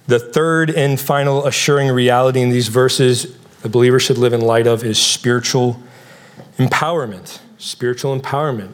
The 0.06 0.18
third 0.18 0.70
and 0.70 0.98
final 0.98 1.46
assuring 1.46 1.90
reality 1.90 2.40
in 2.40 2.48
these 2.48 2.68
verses 2.68 3.36
the 3.62 3.68
believer 3.68 3.98
should 3.98 4.18
live 4.18 4.32
in 4.32 4.40
light 4.40 4.66
of 4.66 4.84
is 4.84 4.98
spiritual 4.98 5.82
empowerment. 6.58 7.40
Spiritual 7.56 8.18
empowerment. 8.18 8.72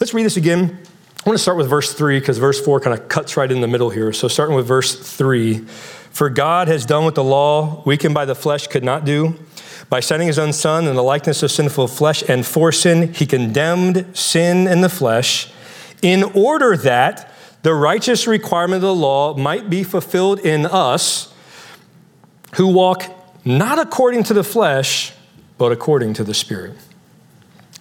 Let's 0.00 0.14
read 0.14 0.24
this 0.24 0.36
again. 0.36 0.78
I 1.24 1.28
want 1.28 1.36
to 1.36 1.42
start 1.42 1.58
with 1.58 1.68
verse 1.68 1.92
3 1.92 2.20
because 2.20 2.38
verse 2.38 2.60
4 2.60 2.80
kind 2.80 2.98
of 2.98 3.08
cuts 3.08 3.36
right 3.36 3.50
in 3.50 3.60
the 3.60 3.68
middle 3.68 3.90
here. 3.90 4.12
So, 4.12 4.28
starting 4.28 4.56
with 4.56 4.66
verse 4.66 4.94
3 4.94 5.58
For 5.58 6.30
God 6.30 6.68
has 6.68 6.86
done 6.86 7.04
what 7.04 7.14
the 7.14 7.24
law, 7.24 7.82
weakened 7.84 8.14
by 8.14 8.24
the 8.24 8.34
flesh, 8.34 8.66
could 8.68 8.84
not 8.84 9.04
do 9.04 9.36
By 9.90 10.00
sending 10.00 10.28
his 10.28 10.38
own 10.38 10.52
Son 10.52 10.86
in 10.86 10.94
the 10.94 11.02
likeness 11.02 11.42
of 11.42 11.50
sinful 11.50 11.88
flesh 11.88 12.22
and 12.28 12.46
for 12.46 12.72
sin, 12.72 13.12
he 13.12 13.26
condemned 13.26 14.16
sin 14.16 14.66
in 14.66 14.80
the 14.80 14.88
flesh 14.88 15.50
in 16.00 16.22
order 16.22 16.76
that 16.76 17.32
the 17.62 17.74
righteous 17.74 18.26
requirement 18.26 18.76
of 18.76 18.82
the 18.82 18.94
law 18.94 19.36
might 19.36 19.68
be 19.68 19.82
fulfilled 19.82 20.38
in 20.40 20.64
us 20.64 21.34
who 22.54 22.68
walk 22.68 23.04
not 23.44 23.78
according 23.78 24.22
to 24.24 24.34
the 24.34 24.44
flesh, 24.44 25.12
but 25.58 25.72
according 25.72 26.14
to 26.14 26.24
the 26.24 26.34
Spirit. 26.34 26.76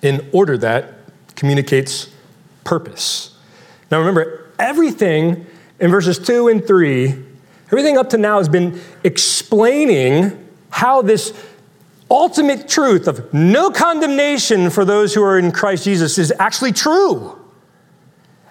In 0.01 0.27
order 0.33 0.57
that 0.57 0.95
communicates 1.35 2.09
purpose. 2.63 3.35
Now 3.89 3.99
remember, 3.99 4.51
everything 4.59 5.45
in 5.79 5.91
verses 5.91 6.19
2 6.19 6.49
and 6.49 6.65
3, 6.65 7.15
everything 7.67 7.97
up 7.97 8.09
to 8.09 8.17
now 8.17 8.39
has 8.39 8.49
been 8.49 8.81
explaining 9.03 10.45
how 10.69 11.01
this 11.01 11.33
ultimate 12.09 12.67
truth 12.67 13.07
of 13.07 13.33
no 13.33 13.69
condemnation 13.69 14.69
for 14.69 14.85
those 14.85 15.13
who 15.13 15.23
are 15.23 15.37
in 15.37 15.51
Christ 15.51 15.83
Jesus 15.83 16.17
is 16.17 16.33
actually 16.39 16.71
true. 16.71 17.33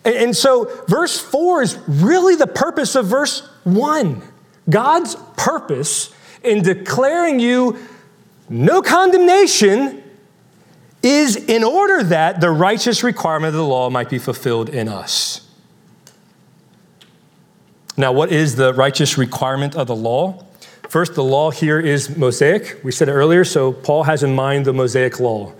And, 0.04 0.36
so, 0.36 0.70
verse 0.86 1.18
4 1.18 1.62
is 1.62 1.78
really 1.88 2.36
the 2.36 2.46
purpose 2.46 2.94
of 2.94 3.06
verse 3.06 3.40
1. 3.64 4.22
God's 4.70 5.16
purpose 5.36 6.14
in 6.44 6.62
declaring 6.62 7.40
you 7.40 7.76
no 8.48 8.82
condemnation 8.82 10.02
is 11.02 11.36
in 11.36 11.62
order 11.62 12.02
that 12.04 12.40
the 12.40 12.50
righteous 12.50 13.02
requirement 13.02 13.48
of 13.48 13.54
the 13.54 13.64
law 13.66 13.90
might 13.90 14.10
be 14.10 14.18
fulfilled 14.18 14.68
in 14.68 14.88
us. 14.88 15.46
Now, 17.96 18.12
what 18.12 18.30
is 18.30 18.56
the 18.56 18.74
righteous 18.74 19.16
requirement 19.16 19.74
of 19.74 19.86
the 19.86 19.96
law? 19.96 20.44
First, 20.88 21.14
the 21.14 21.24
law 21.24 21.50
here 21.50 21.80
is 21.80 22.16
Mosaic. 22.16 22.80
We 22.84 22.92
said 22.92 23.08
it 23.08 23.12
earlier, 23.12 23.44
so 23.44 23.72
Paul 23.72 24.04
has 24.04 24.22
in 24.22 24.34
mind 24.34 24.66
the 24.66 24.72
Mosaic 24.72 25.18
law. 25.18 25.52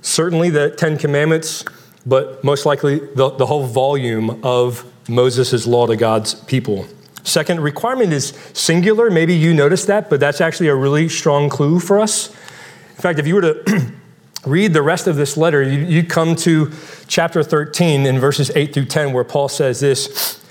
Certainly 0.00 0.50
the 0.50 0.70
Ten 0.70 0.96
Commandments, 0.96 1.64
but 2.06 2.42
most 2.42 2.64
likely 2.64 2.98
the, 3.14 3.30
the 3.30 3.46
whole 3.46 3.64
volume 3.64 4.40
of 4.42 4.84
Moses' 5.08 5.66
law 5.66 5.86
to 5.86 5.96
God's 5.96 6.34
people. 6.34 6.86
Second 7.22 7.60
requirement 7.60 8.12
is 8.12 8.28
singular. 8.52 9.10
Maybe 9.10 9.34
you 9.34 9.52
noticed 9.54 9.86
that, 9.88 10.08
but 10.10 10.20
that's 10.20 10.40
actually 10.40 10.68
a 10.68 10.74
really 10.74 11.08
strong 11.08 11.48
clue 11.48 11.78
for 11.80 12.00
us. 12.00 12.30
In 12.30 13.02
fact, 13.02 13.18
if 13.18 13.26
you 13.26 13.34
were 13.34 13.42
to 13.42 13.92
read 14.46 14.72
the 14.72 14.82
rest 14.82 15.06
of 15.06 15.16
this 15.16 15.36
letter, 15.36 15.62
you, 15.62 15.80
you 15.80 16.04
come 16.04 16.34
to 16.36 16.72
chapter 17.06 17.42
13 17.42 18.06
in 18.06 18.18
verses 18.18 18.50
8 18.54 18.72
through 18.72 18.86
10, 18.86 19.12
where 19.12 19.24
Paul 19.24 19.48
says 19.48 19.80
this 19.80 20.42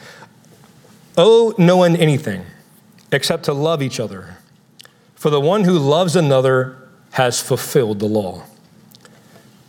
Owe 1.17 1.53
no 1.57 1.77
one 1.77 1.95
anything 1.95 2.45
except 3.11 3.43
to 3.45 3.53
love 3.53 3.81
each 3.81 3.99
other. 3.99 4.37
For 5.15 5.29
the 5.29 5.41
one 5.41 5.65
who 5.65 5.77
loves 5.77 6.15
another 6.15 6.77
has 7.11 7.41
fulfilled 7.41 7.99
the 7.99 8.05
law. 8.05 8.43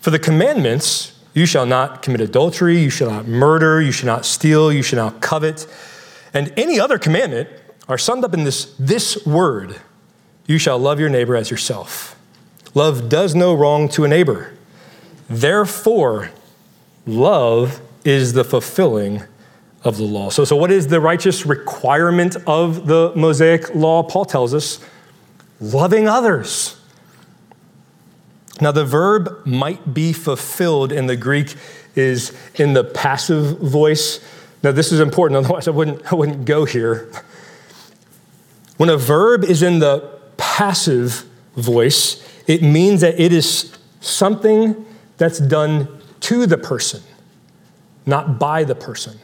For 0.01 0.11
the 0.11 0.19
commandments, 0.19 1.19
you 1.35 1.47
shall 1.47 1.67
not 1.67 2.03
commit 2.03 2.21
adultery, 2.21 2.79
you 2.79 2.91
shall 2.91 3.11
not 3.11 3.27
murder, 3.27 3.81
you 3.81 3.93
shall 3.93 4.07
not 4.07 4.25
steal, 4.25 4.73
you 4.73 4.83
shall 4.83 5.11
not 5.11 5.21
covet, 5.21 5.67
and 6.33 6.53
any 6.57 6.79
other 6.79 6.99
commandment 6.99 7.49
are 7.89 7.99
summed 7.99 8.25
up 8.25 8.35
in 8.35 8.45
this, 8.45 8.75
this 8.79 9.25
word 9.27 9.81
you 10.47 10.59
shall 10.59 10.79
love 10.79 10.99
your 10.99 11.09
neighbor 11.09 11.37
as 11.37 11.51
yourself. 11.51 12.19
Love 12.75 13.09
does 13.09 13.35
no 13.35 13.55
wrong 13.55 13.89
to 13.91 14.05
a 14.05 14.09
neighbor. 14.09 14.53
Therefore, 15.29 16.31
love 17.07 17.81
is 18.05 18.33
the 18.33 18.45
fulfilling 18.45 19.23
of 19.85 19.97
the 19.97 20.05
law. 20.05 20.31
So, 20.31 20.45
so 20.45 20.57
what 20.57 20.71
is 20.71 20.89
the 20.89 21.01
righteous 21.01 21.47
requirement 21.47 22.37
of 22.47 22.87
the 22.87 23.13
Mosaic 23.17 23.75
law? 23.75 24.03
Paul 24.03 24.25
tells 24.25 24.55
us 24.55 24.81
loving 25.61 26.09
others. 26.09 26.77
Now, 28.61 28.73
the 28.73 28.85
verb 28.85 29.41
might 29.47 29.95
be 29.95 30.13
fulfilled 30.13 30.93
in 30.93 31.07
the 31.07 31.17
Greek 31.17 31.55
is 31.95 32.37
in 32.57 32.75
the 32.75 32.85
passive 32.85 33.59
voice. 33.59 34.21
Now, 34.63 34.73
this 34.73 34.93
is 34.93 35.01
important, 35.01 35.39
otherwise, 35.39 35.69
I 35.69 35.71
wouldn't, 35.71 36.13
I 36.13 36.15
wouldn't 36.15 36.45
go 36.45 36.65
here. 36.65 37.11
When 38.77 38.89
a 38.89 38.97
verb 38.97 39.45
is 39.45 39.63
in 39.63 39.79
the 39.79 40.19
passive 40.37 41.25
voice, 41.57 42.27
it 42.47 42.63
means 42.63 43.01
that 43.01 43.19
it 43.21 43.33
is 43.33 43.77
something 44.01 44.87
that's 45.17 45.39
done 45.39 45.89
to 46.21 46.47
the 46.47 46.59
person, 46.59 47.03
not 48.07 48.39
by 48.39 48.65
the 48.65 48.75
person. 48.75 49.19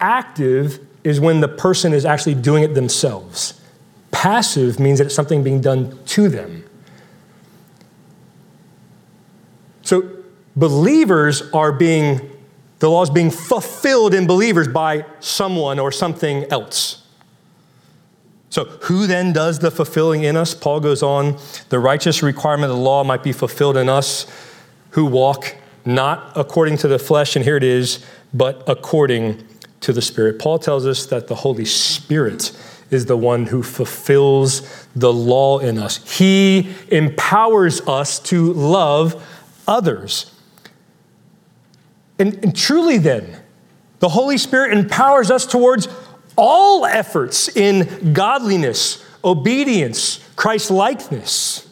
Active 0.00 0.78
is 1.02 1.20
when 1.20 1.40
the 1.40 1.48
person 1.48 1.92
is 1.92 2.04
actually 2.04 2.34
doing 2.34 2.62
it 2.62 2.74
themselves. 2.74 3.60
Passive 4.10 4.78
means 4.78 4.98
that 4.98 5.06
it's 5.06 5.14
something 5.14 5.42
being 5.42 5.60
done 5.60 5.98
to 6.06 6.28
them. 6.28 6.64
So 9.82 10.08
believers 10.56 11.42
are 11.52 11.72
being, 11.72 12.30
the 12.78 12.90
law 12.90 13.02
is 13.02 13.10
being 13.10 13.30
fulfilled 13.30 14.14
in 14.14 14.26
believers 14.26 14.68
by 14.68 15.04
someone 15.20 15.78
or 15.78 15.90
something 15.90 16.44
else. 16.50 17.02
So, 18.50 18.64
who 18.64 19.06
then 19.06 19.32
does 19.32 19.58
the 19.58 19.70
fulfilling 19.70 20.24
in 20.24 20.36
us? 20.36 20.54
Paul 20.54 20.80
goes 20.80 21.02
on, 21.02 21.38
the 21.68 21.78
righteous 21.78 22.22
requirement 22.22 22.70
of 22.70 22.78
the 22.78 22.82
law 22.82 23.04
might 23.04 23.22
be 23.22 23.32
fulfilled 23.32 23.76
in 23.76 23.88
us 23.88 24.26
who 24.90 25.04
walk 25.04 25.56
not 25.84 26.32
according 26.34 26.76
to 26.78 26.88
the 26.88 26.98
flesh, 26.98 27.36
and 27.36 27.44
here 27.44 27.56
it 27.56 27.62
is, 27.62 28.04
but 28.32 28.62
according 28.66 29.46
to 29.80 29.92
the 29.92 30.02
Spirit. 30.02 30.38
Paul 30.38 30.58
tells 30.58 30.86
us 30.86 31.06
that 31.06 31.28
the 31.28 31.34
Holy 31.34 31.64
Spirit 31.64 32.52
is 32.90 33.06
the 33.06 33.16
one 33.16 33.46
who 33.46 33.62
fulfills 33.62 34.86
the 34.96 35.12
law 35.12 35.58
in 35.58 35.78
us. 35.78 36.18
He 36.18 36.74
empowers 36.90 37.80
us 37.82 38.18
to 38.20 38.52
love 38.52 39.22
others. 39.66 40.32
And, 42.18 42.34
and, 42.42 42.56
truly, 42.56 42.98
then, 42.98 43.40
the 44.00 44.08
Holy 44.08 44.38
Spirit 44.38 44.76
empowers 44.76 45.30
us 45.30 45.46
towards 45.46 45.88
all 46.36 46.84
efforts 46.84 47.48
in 47.56 48.12
godliness, 48.12 49.04
obedience, 49.24 50.20
Christ 50.36 50.70
likeness. 50.70 51.68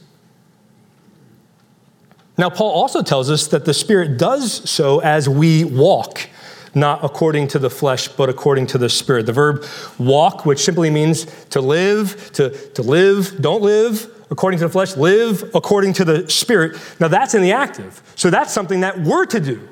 Now, 2.39 2.51
Paul 2.51 2.73
also 2.73 3.03
tells 3.03 3.31
us 3.31 3.47
that 3.49 3.65
the 3.65 3.75
Spirit 3.75 4.19
does 4.19 4.69
so 4.69 5.01
as 5.01 5.29
we 5.29 5.65
walk 5.65 6.29
not 6.77 7.03
according 7.03 7.49
to 7.49 7.59
the 7.59 7.71
flesh, 7.71 8.07
but 8.07 8.29
according 8.29 8.67
to 8.67 8.79
the 8.79 8.91
Spirit. 8.91 9.25
The 9.25 9.33
verb 9.33 9.65
walk, 9.99 10.45
which 10.45 10.61
simply 10.61 10.91
means 10.91 11.25
to 11.47 11.63
live, 11.63 12.31
to, 12.35 12.51
to 12.51 12.83
live, 12.83 13.41
don't 13.41 13.63
live 13.63 14.13
according 14.31 14.59
to 14.59 14.67
the 14.67 14.71
flesh, 14.71 14.95
live 14.97 15.51
according 15.55 15.95
to 15.95 16.05
the 16.05 16.29
Spirit. 16.29 16.79
Now 17.01 17.09
that's 17.09 17.35
in 17.35 17.41
the 17.41 17.53
active. 17.53 18.03
So 18.15 18.29
that's 18.29 18.53
something 18.53 18.81
that 18.81 19.01
we're 19.01 19.25
to 19.27 19.41
do. 19.41 19.67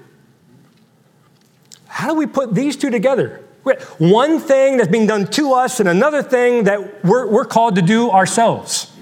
How 1.95 2.09
do 2.09 2.15
we 2.15 2.27
put 2.27 2.57
these 2.57 2.75
two 2.75 2.91
together? 2.91 3.41
One 3.99 4.41
thing 4.41 4.79
that's 4.79 4.91
being 4.91 5.07
done 5.07 5.29
to 5.29 5.53
us 5.53 5.79
and 5.79 5.89
another 5.89 6.25
thing 6.25 6.65
that 6.65 7.05
we're, 7.05 7.29
we're 7.29 7.45
called 7.45 7.77
to 7.77 7.83
do 7.83 8.11
ourselves. 8.11 8.93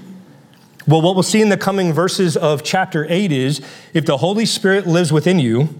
Well, 0.87 1.01
what 1.01 1.15
we'll 1.15 1.23
see 1.23 1.41
in 1.41 1.49
the 1.49 1.57
coming 1.57 1.95
verses 1.95 2.37
of 2.37 2.63
chapter 2.63 3.07
8 3.09 3.33
is 3.33 3.63
if 3.95 4.05
the 4.05 4.19
Holy 4.19 4.45
Spirit 4.45 4.87
lives 4.87 5.11
within 5.11 5.39
you, 5.39 5.71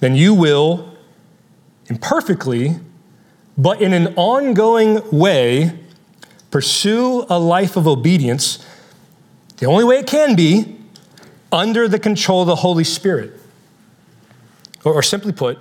then 0.00 0.14
you 0.14 0.32
will 0.32 0.96
imperfectly, 1.88 2.76
but 3.58 3.82
in 3.82 3.92
an 3.92 4.14
ongoing 4.16 5.02
way, 5.10 5.78
pursue 6.50 7.26
a 7.28 7.38
life 7.38 7.76
of 7.76 7.86
obedience, 7.86 8.66
the 9.58 9.66
only 9.66 9.84
way 9.84 9.98
it 9.98 10.06
can 10.06 10.34
be, 10.34 10.78
under 11.52 11.86
the 11.88 11.98
control 11.98 12.40
of 12.40 12.46
the 12.46 12.56
Holy 12.56 12.84
Spirit. 12.84 13.38
Or, 14.82 14.94
or 14.94 15.02
simply 15.02 15.32
put, 15.32 15.58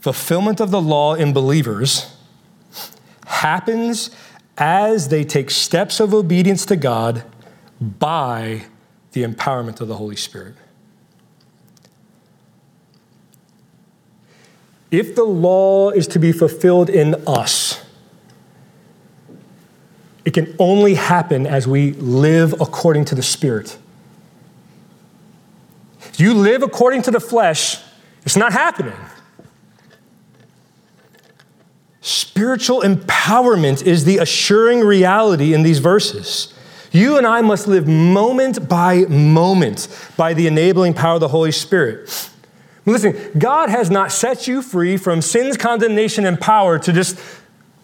fulfillment 0.00 0.60
of 0.60 0.70
the 0.70 0.80
law 0.80 1.14
in 1.14 1.32
believers 1.32 2.16
happens 3.26 4.10
as 4.58 5.08
they 5.08 5.24
take 5.24 5.50
steps 5.50 6.00
of 6.00 6.12
obedience 6.12 6.66
to 6.66 6.76
God 6.76 7.22
by 7.80 8.64
the 9.12 9.22
empowerment 9.22 9.80
of 9.80 9.88
the 9.88 9.96
Holy 9.96 10.16
Spirit. 10.16 10.54
If 14.90 15.14
the 15.14 15.24
law 15.24 15.90
is 15.90 16.06
to 16.08 16.18
be 16.18 16.32
fulfilled 16.32 16.90
in 16.90 17.14
us, 17.26 17.84
it 20.24 20.34
can 20.34 20.54
only 20.58 20.94
happen 20.94 21.46
as 21.46 21.66
we 21.66 21.92
live 21.92 22.60
according 22.60 23.04
to 23.06 23.14
the 23.14 23.22
Spirit. 23.22 23.78
If 26.00 26.20
you 26.20 26.34
live 26.34 26.62
according 26.62 27.02
to 27.02 27.10
the 27.10 27.20
flesh, 27.20 27.78
it's 28.24 28.36
not 28.36 28.52
happening. 28.52 28.96
Spiritual 32.00 32.80
empowerment 32.80 33.86
is 33.86 34.04
the 34.04 34.18
assuring 34.18 34.80
reality 34.80 35.52
in 35.52 35.62
these 35.62 35.78
verses. 35.78 36.54
You 36.92 37.18
and 37.18 37.26
I 37.26 37.40
must 37.42 37.68
live 37.68 37.86
moment 37.86 38.68
by 38.68 39.04
moment 39.04 39.86
by 40.16 40.34
the 40.34 40.46
enabling 40.46 40.94
power 40.94 41.14
of 41.14 41.20
the 41.20 41.28
Holy 41.28 41.52
Spirit. 41.52 42.30
Listen, 42.86 43.16
God 43.38 43.68
has 43.68 43.90
not 43.90 44.10
set 44.10 44.48
you 44.48 44.62
free 44.62 44.96
from 44.96 45.20
sin's 45.20 45.56
condemnation 45.56 46.24
and 46.24 46.40
power 46.40 46.78
to 46.78 46.92
just 46.92 47.18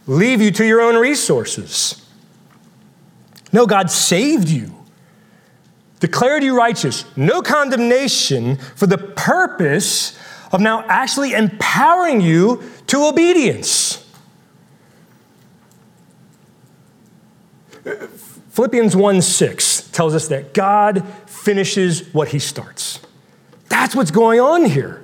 leave 0.07 0.41
you 0.41 0.51
to 0.53 0.65
your 0.65 0.81
own 0.81 0.97
resources. 0.97 2.03
No, 3.53 3.67
God 3.67 3.91
saved 3.91 4.49
you, 4.49 4.75
declared 6.01 6.43
you 6.43 6.57
righteous, 6.57 7.05
no 7.17 7.43
condemnation 7.43 8.57
for 8.57 8.87
the 8.87 8.99
purpose 8.99 10.19
of 10.51 10.61
now 10.61 10.85
actually 10.89 11.33
empowering 11.33 12.21
you 12.21 12.63
to 12.89 13.07
obedience. 13.07 14.06
Philippians 18.51 18.97
1 18.97 19.23
6 19.23 19.89
tells 19.91 20.15
us 20.15 20.29
that 20.29 20.55
God 20.55 21.07
finishes 21.27 22.13
what 22.13 22.29
he 22.29 22.39
starts. 22.39 23.01
That's 23.69 23.95
what's 23.95 24.11
going 24.11 24.41
on 24.41 24.65
here. 24.65 25.03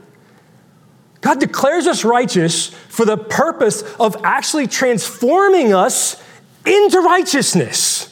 God 1.20 1.38
declares 1.38 1.86
us 1.86 2.04
righteous 2.04 2.68
for 2.88 3.04
the 3.04 3.16
purpose 3.16 3.82
of 4.00 4.16
actually 4.24 4.66
transforming 4.66 5.72
us 5.72 6.20
into 6.66 7.00
righteousness. 7.00 8.08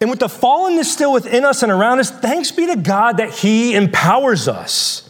And 0.00 0.10
with 0.10 0.18
the 0.18 0.26
fallenness 0.26 0.86
still 0.86 1.12
within 1.12 1.44
us 1.44 1.62
and 1.62 1.70
around 1.70 2.00
us, 2.00 2.10
thanks 2.10 2.50
be 2.50 2.66
to 2.66 2.76
God 2.76 3.18
that 3.18 3.30
He 3.30 3.74
empowers 3.74 4.48
us. 4.48 5.07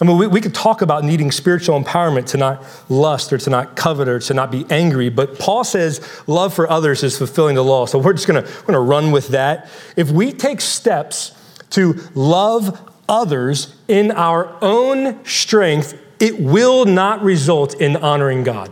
I 0.00 0.04
mean, 0.04 0.18
we, 0.18 0.26
we 0.26 0.40
could 0.42 0.54
talk 0.54 0.82
about 0.82 1.04
needing 1.04 1.30
spiritual 1.30 1.82
empowerment 1.82 2.26
to 2.26 2.36
not 2.36 2.62
lust 2.90 3.32
or 3.32 3.38
to 3.38 3.48
not 3.48 3.76
covet 3.76 4.08
or 4.08 4.18
to 4.18 4.34
not 4.34 4.50
be 4.50 4.66
angry, 4.68 5.08
but 5.08 5.38
Paul 5.38 5.64
says 5.64 6.06
love 6.26 6.52
for 6.52 6.70
others 6.70 7.02
is 7.02 7.16
fulfilling 7.16 7.54
the 7.54 7.64
law. 7.64 7.86
So 7.86 7.98
we're 7.98 8.12
just 8.12 8.26
gonna, 8.26 8.42
we're 8.42 8.66
gonna 8.66 8.80
run 8.80 9.10
with 9.10 9.28
that. 9.28 9.70
If 9.96 10.10
we 10.10 10.32
take 10.32 10.60
steps 10.60 11.32
to 11.70 11.94
love 12.14 12.78
others 13.08 13.74
in 13.88 14.10
our 14.10 14.54
own 14.62 15.24
strength, 15.24 15.98
it 16.20 16.40
will 16.40 16.84
not 16.84 17.22
result 17.22 17.74
in 17.80 17.96
honoring 17.96 18.42
God. 18.44 18.70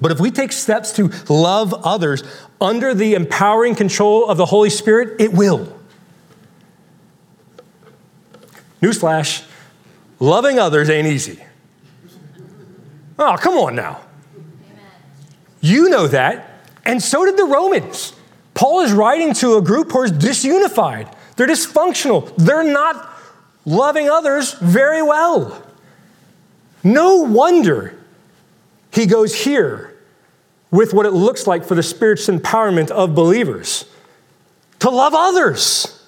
But 0.00 0.12
if 0.12 0.20
we 0.20 0.30
take 0.30 0.52
steps 0.52 0.92
to 0.92 1.10
love 1.28 1.74
others 1.74 2.22
under 2.58 2.94
the 2.94 3.14
empowering 3.14 3.74
control 3.74 4.26
of 4.28 4.38
the 4.38 4.46
Holy 4.46 4.70
Spirit, 4.70 5.20
it 5.20 5.34
will. 5.34 5.78
Newsflash 8.80 9.46
loving 10.20 10.58
others 10.58 10.88
ain't 10.88 11.08
easy. 11.08 11.42
Oh, 13.18 13.36
come 13.38 13.54
on 13.54 13.74
now. 13.74 14.00
You 15.60 15.90
know 15.90 16.06
that, 16.06 16.62
and 16.84 17.02
so 17.02 17.26
did 17.26 17.36
the 17.36 17.44
Romans. 17.44 18.14
Paul 18.54 18.80
is 18.80 18.92
writing 18.92 19.34
to 19.34 19.56
a 19.56 19.62
group 19.62 19.92
who 19.92 20.02
is 20.02 20.12
disunified, 20.12 21.12
they're 21.36 21.46
dysfunctional, 21.46 22.34
they're 22.36 22.64
not 22.64 23.10
loving 23.64 24.08
others 24.08 24.54
very 24.54 25.02
well. 25.02 25.66
No 26.82 27.16
wonder 27.16 27.98
he 28.92 29.06
goes 29.06 29.34
here 29.44 29.96
with 30.70 30.94
what 30.94 31.06
it 31.06 31.12
looks 31.12 31.46
like 31.46 31.64
for 31.64 31.74
the 31.74 31.82
Spirit's 31.82 32.26
empowerment 32.26 32.90
of 32.90 33.14
believers 33.14 33.84
to 34.78 34.90
love 34.90 35.12
others. 35.14 36.06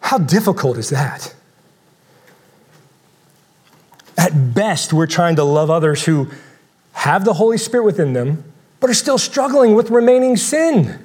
How 0.00 0.18
difficult 0.18 0.76
is 0.76 0.90
that? 0.90 1.34
At 4.16 4.54
best, 4.54 4.92
we're 4.92 5.06
trying 5.06 5.36
to 5.36 5.44
love 5.44 5.70
others 5.70 6.04
who 6.04 6.30
have 6.92 7.24
the 7.24 7.34
Holy 7.34 7.58
Spirit 7.58 7.84
within 7.84 8.12
them, 8.12 8.44
but 8.80 8.90
are 8.90 8.94
still 8.94 9.18
struggling 9.18 9.74
with 9.74 9.90
remaining 9.90 10.36
sin. 10.36 11.04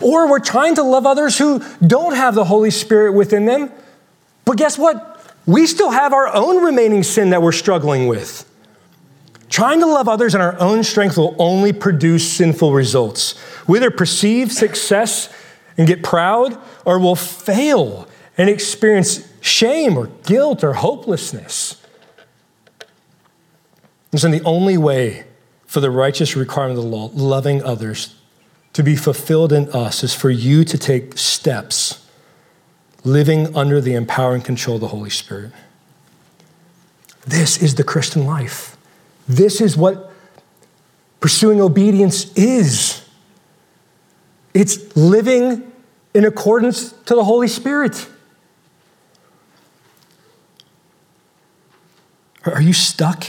Or 0.00 0.30
we're 0.30 0.38
trying 0.38 0.76
to 0.76 0.82
love 0.82 1.06
others 1.06 1.36
who 1.36 1.62
don't 1.86 2.14
have 2.14 2.34
the 2.34 2.44
Holy 2.44 2.70
Spirit 2.70 3.12
within 3.12 3.44
them, 3.44 3.70
but 4.44 4.56
guess 4.56 4.78
what? 4.78 5.06
We 5.46 5.66
still 5.66 5.90
have 5.90 6.12
our 6.12 6.32
own 6.34 6.64
remaining 6.64 7.02
sin 7.02 7.30
that 7.30 7.42
we're 7.42 7.52
struggling 7.52 8.06
with. 8.06 8.46
Trying 9.48 9.80
to 9.80 9.86
love 9.86 10.08
others 10.08 10.34
in 10.34 10.40
our 10.40 10.58
own 10.60 10.84
strength 10.84 11.16
will 11.16 11.34
only 11.38 11.72
produce 11.72 12.30
sinful 12.30 12.72
results. 12.72 13.34
We 13.66 13.78
either 13.78 13.90
perceive 13.90 14.52
success 14.52 15.32
and 15.76 15.88
get 15.88 16.04
proud, 16.04 16.56
or 16.84 16.98
we'll 16.98 17.16
fail 17.16 18.06
and 18.38 18.48
experience 18.48 19.28
shame 19.40 19.96
or 19.96 20.06
guilt 20.24 20.62
or 20.62 20.74
hopelessness. 20.74 21.79
And 24.12 24.20
so, 24.20 24.28
the 24.28 24.42
only 24.42 24.76
way 24.76 25.24
for 25.66 25.80
the 25.80 25.90
righteous 25.90 26.34
requirement 26.34 26.78
of 26.78 26.84
the 26.84 26.90
law, 26.90 27.10
loving 27.14 27.62
others, 27.62 28.16
to 28.72 28.82
be 28.82 28.96
fulfilled 28.96 29.52
in 29.52 29.68
us 29.70 30.02
is 30.02 30.14
for 30.14 30.30
you 30.30 30.64
to 30.64 30.78
take 30.78 31.16
steps 31.16 32.06
living 33.04 33.54
under 33.56 33.80
the 33.80 33.94
empowering 33.94 34.42
control 34.42 34.76
of 34.76 34.80
the 34.80 34.88
Holy 34.88 35.10
Spirit. 35.10 35.52
This 37.26 37.62
is 37.62 37.74
the 37.76 37.84
Christian 37.84 38.26
life. 38.26 38.76
This 39.28 39.60
is 39.60 39.76
what 39.76 40.12
pursuing 41.20 41.60
obedience 41.60 42.32
is. 42.34 43.06
It's 44.54 44.96
living 44.96 45.70
in 46.14 46.24
accordance 46.24 46.92
to 46.92 47.14
the 47.14 47.24
Holy 47.24 47.48
Spirit. 47.48 48.08
Are 52.44 52.62
you 52.62 52.72
stuck? 52.72 53.26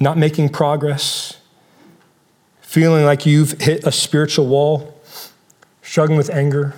Not 0.00 0.16
making 0.16 0.48
progress? 0.48 1.36
Feeling 2.62 3.04
like 3.04 3.26
you've 3.26 3.60
hit 3.60 3.86
a 3.86 3.92
spiritual 3.92 4.46
wall? 4.46 4.98
Struggling 5.82 6.16
with 6.16 6.30
anger? 6.30 6.74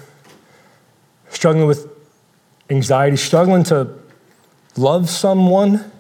Struggling 1.31 1.67
with 1.67 1.89
anxiety? 2.69 3.17
Struggling 3.17 3.63
to 3.65 3.89
love 4.77 5.09
someone? 5.09 5.93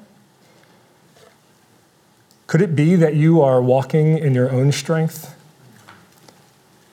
Could 2.48 2.60
it 2.60 2.74
be 2.74 2.96
that 2.96 3.14
you 3.14 3.40
are 3.40 3.62
walking 3.62 4.18
in 4.18 4.34
your 4.34 4.50
own 4.50 4.72
strength 4.72 5.34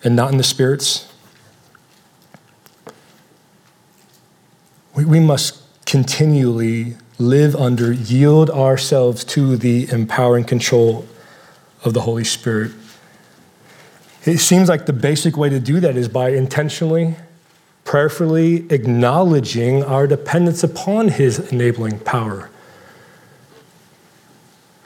and 0.04 0.16
not 0.16 0.32
in 0.32 0.38
the 0.38 0.44
Spirit's? 0.44 1.12
We, 4.96 5.06
we 5.06 5.20
must 5.20 5.62
continually 5.86 6.96
live 7.20 7.54
under, 7.58 7.92
yield 7.92 8.50
ourselves 8.50 9.26
to 9.26 9.58
the 9.58 9.92
empowering 9.92 10.46
control 10.46 11.06
of 11.84 11.94
the 11.94 12.02
Holy 12.02 12.24
Spirit. 12.24 12.72
It 14.24 14.38
seems 14.38 14.70
like 14.70 14.86
the 14.86 14.94
basic 14.94 15.36
way 15.36 15.50
to 15.50 15.60
do 15.60 15.82
that 15.82 15.98
is 15.98 16.08
by 16.08 16.30
intentionally, 16.30 17.16
prayerfully 17.84 18.72
acknowledging 18.72 19.84
our 19.84 20.08
dependence 20.08 20.64
upon 20.64 21.10
His 21.10 21.40
enabling 21.52 22.00
power. 22.00 22.50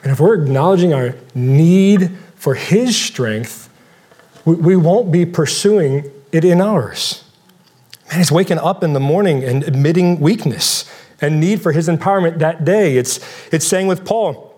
And 0.02 0.12
if 0.12 0.20
we're 0.20 0.34
acknowledging 0.34 0.92
our 0.92 1.14
need 1.34 2.10
for 2.34 2.54
His 2.54 3.00
strength, 3.00 3.70
we 4.44 4.76
won't 4.76 5.10
be 5.10 5.24
pursuing 5.24 6.10
it 6.32 6.44
in 6.44 6.60
ours. 6.60 7.24
Man, 8.10 8.20
it's 8.20 8.30
waking 8.30 8.58
up 8.58 8.82
in 8.82 8.92
the 8.92 9.00
morning 9.00 9.42
and 9.42 9.62
admitting 9.62 10.20
weakness 10.20 10.84
and 11.20 11.40
need 11.40 11.62
for 11.62 11.72
his 11.72 11.88
empowerment 11.88 12.38
that 12.38 12.64
day. 12.64 12.96
It's, 12.96 13.20
it's 13.52 13.66
saying 13.66 13.86
with 13.86 14.04
Paul, 14.04 14.54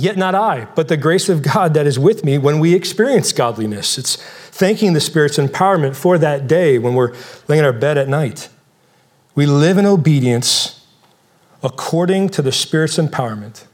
Yet 0.00 0.16
not 0.16 0.34
I, 0.34 0.66
but 0.74 0.88
the 0.88 0.96
grace 0.96 1.28
of 1.28 1.42
God 1.42 1.74
that 1.74 1.86
is 1.86 1.98
with 1.98 2.24
me 2.24 2.38
when 2.38 2.58
we 2.58 2.74
experience 2.74 3.32
godliness. 3.32 3.98
It's 3.98 4.16
thanking 4.16 4.94
the 4.94 5.00
Spirit's 5.00 5.36
empowerment 5.36 5.94
for 5.94 6.16
that 6.16 6.46
day 6.46 6.78
when 6.78 6.94
we're 6.94 7.14
laying 7.48 7.58
in 7.58 7.66
our 7.66 7.72
bed 7.72 7.98
at 7.98 8.08
night. 8.08 8.48
We 9.34 9.44
live 9.44 9.76
in 9.76 9.84
obedience 9.84 10.86
according 11.62 12.30
to 12.30 12.40
the 12.40 12.50
Spirit's 12.50 12.96
empowerment 12.96 13.64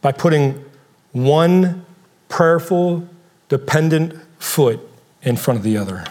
by 0.00 0.10
putting 0.10 0.64
one 1.12 1.86
prayerful, 2.28 3.08
dependent 3.48 4.14
foot 4.40 4.80
in 5.22 5.36
front 5.36 5.58
of 5.58 5.62
the 5.62 5.76
other. 5.76 6.04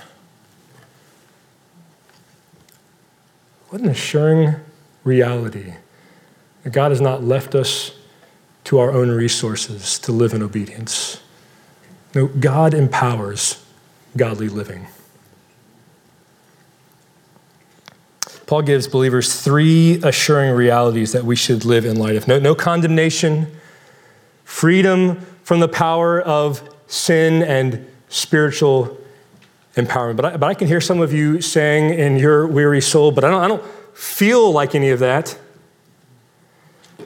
What 3.70 3.82
an 3.82 3.90
assuring 3.90 4.56
reality 5.06 5.76
that 6.64 6.74
God 6.74 6.92
has 6.92 7.00
not 7.00 7.24
left 7.24 7.56
us 7.56 7.96
to 8.66 8.80
our 8.80 8.92
own 8.92 9.10
resources 9.10 9.98
to 10.00 10.12
live 10.12 10.34
in 10.34 10.44
obedience. 10.44 11.22
No, 12.14 12.28
God 12.28 12.74
empowers 12.74 13.64
godly 14.18 14.50
living. 14.50 14.88
Paul 18.48 18.62
gives 18.62 18.88
believers 18.88 19.42
three 19.42 20.00
assuring 20.04 20.56
realities 20.56 21.14
that 21.14 21.24
we 21.24 21.36
should 21.36 21.66
live 21.66 21.86
in 21.86 21.98
light 21.98 22.16
of 22.16 22.28
no, 22.28 22.40
no 22.40 22.54
condemnation, 22.54 23.48
freedom 24.44 25.20
from 25.44 25.60
the 25.60 25.68
power 25.68 26.22
of 26.22 26.68
sin, 26.88 27.42
and 27.44 27.86
spiritual 28.10 28.98
empowerment. 29.76 30.16
But 30.16 30.26
I, 30.26 30.38
but 30.38 30.48
I 30.48 30.54
can 30.54 30.68
hear 30.68 30.82
some 30.82 31.02
of 31.02 31.12
you 31.12 31.42
saying 31.42 31.98
in 31.98 32.18
your 32.18 32.48
weary 32.48 32.82
soul, 32.82 33.12
but 33.12 33.24
I 33.24 33.30
don't, 33.30 33.42
I 33.44 33.48
don't 33.48 33.64
feel 33.96 34.52
like 34.52 34.76
any 34.76 34.92
of 34.92 35.00
that. 35.00 35.40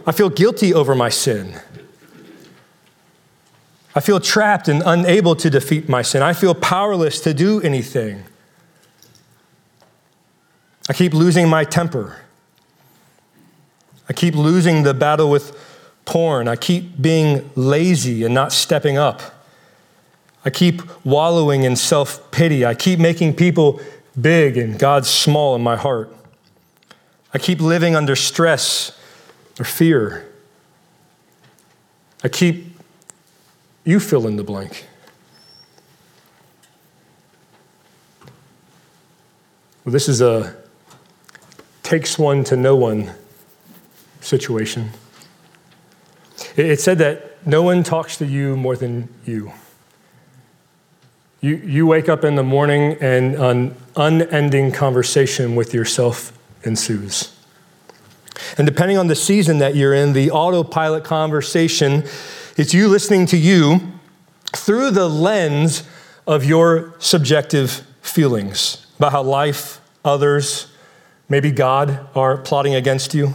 I 0.05 0.11
feel 0.11 0.29
guilty 0.29 0.73
over 0.73 0.95
my 0.95 1.09
sin. 1.09 1.59
I 3.95 4.01
feel 4.01 4.19
trapped 4.19 4.67
and 4.67 4.83
unable 4.85 5.35
to 5.35 5.49
defeat 5.49 5.87
my 5.87 6.01
sin. 6.01 6.21
I 6.21 6.33
feel 6.33 6.53
powerless 6.53 7.21
to 7.21 7.33
do 7.33 7.61
anything. 7.61 8.23
I 10.89 10.93
keep 10.93 11.13
losing 11.13 11.47
my 11.47 11.63
temper. 11.63 12.17
I 14.07 14.13
keep 14.13 14.35
losing 14.35 14.83
the 14.83 14.93
battle 14.93 15.29
with 15.29 15.55
porn. 16.05 16.47
I 16.47 16.55
keep 16.55 16.99
being 16.99 17.49
lazy 17.55 18.23
and 18.23 18.33
not 18.33 18.51
stepping 18.51 18.97
up. 18.97 19.21
I 20.43 20.49
keep 20.49 20.81
wallowing 21.05 21.63
in 21.63 21.75
self 21.75 22.31
pity. 22.31 22.65
I 22.65 22.73
keep 22.73 22.99
making 22.99 23.35
people 23.35 23.79
big 24.19 24.57
and 24.57 24.79
God 24.79 25.05
small 25.05 25.55
in 25.55 25.61
my 25.61 25.75
heart. 25.75 26.11
I 27.33 27.37
keep 27.37 27.61
living 27.61 27.95
under 27.95 28.15
stress 28.15 28.97
or 29.59 29.65
fear. 29.65 30.27
I 32.23 32.29
keep, 32.29 32.75
you 33.83 33.99
fill 33.99 34.27
in 34.27 34.35
the 34.35 34.43
blank. 34.43 34.87
Well, 39.85 39.93
this 39.93 40.09
is 40.09 40.21
a 40.21 40.55
takes 41.83 42.19
one 42.19 42.43
to 42.43 42.55
know 42.55 42.75
one 42.75 43.11
situation. 44.21 44.91
It 46.55 46.79
said 46.79 46.99
that 46.99 47.47
no 47.47 47.63
one 47.63 47.83
talks 47.83 48.17
to 48.17 48.25
you 48.25 48.55
more 48.55 48.75
than 48.75 49.09
you. 49.25 49.51
You, 51.41 51.55
you 51.55 51.87
wake 51.87 52.09
up 52.09 52.23
in 52.23 52.35
the 52.35 52.43
morning 52.43 52.97
and 53.01 53.33
an 53.35 53.75
unending 53.95 54.71
conversation 54.71 55.55
with 55.55 55.73
yourself 55.73 56.38
ensues. 56.63 57.35
And 58.57 58.65
depending 58.65 58.97
on 58.97 59.07
the 59.07 59.15
season 59.15 59.57
that 59.59 59.75
you're 59.75 59.93
in, 59.93 60.13
the 60.13 60.31
autopilot 60.31 61.03
conversation 61.03 62.03
it's 62.57 62.73
you 62.73 62.89
listening 62.89 63.25
to 63.27 63.37
you 63.37 63.79
through 64.53 64.91
the 64.91 65.07
lens 65.07 65.83
of 66.27 66.43
your 66.43 66.93
subjective 66.99 67.87
feelings 68.01 68.85
about 68.97 69.13
how 69.13 69.21
life, 69.21 69.79
others, 70.03 70.67
maybe 71.29 71.51
God 71.51 72.05
are 72.15 72.35
plotting 72.35 72.75
against 72.75 73.13
you. 73.13 73.33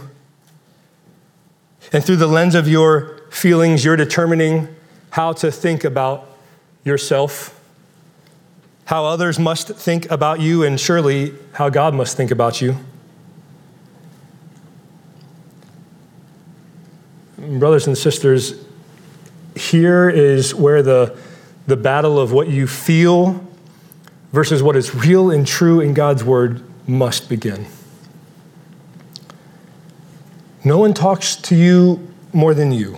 And 1.91 2.03
through 2.03 2.17
the 2.17 2.27
lens 2.27 2.53
of 2.53 2.67
your 2.67 3.23
feelings, 3.31 3.83
you're 3.83 3.95
determining 3.95 4.67
how 5.09 5.33
to 5.33 5.51
think 5.51 5.83
about 5.83 6.29
yourself 6.83 7.55
how 8.85 9.05
others 9.05 9.39
must 9.39 9.69
think 9.69 10.09
about 10.11 10.39
you, 10.39 10.63
and 10.63 10.79
surely 10.79 11.33
how 11.53 11.69
God 11.69 11.93
must 11.93 12.15
think 12.15 12.31
about 12.31 12.61
you. 12.61 12.77
Brothers 17.47 17.87
and 17.87 17.97
sisters, 17.97 18.65
here 19.55 20.09
is 20.09 20.53
where 20.53 20.81
the, 20.81 21.17
the 21.67 21.77
battle 21.77 22.19
of 22.19 22.31
what 22.31 22.47
you 22.47 22.67
feel 22.67 23.45
versus 24.31 24.63
what 24.63 24.75
is 24.75 24.93
real 24.93 25.31
and 25.31 25.45
true 25.45 25.79
in 25.79 25.93
God's 25.93 26.23
word 26.23 26.61
must 26.87 27.29
begin. 27.29 27.65
No 30.63 30.79
one 30.79 30.93
talks 30.93 31.35
to 31.35 31.55
you 31.55 32.11
more 32.33 32.53
than 32.53 32.71
you. 32.71 32.97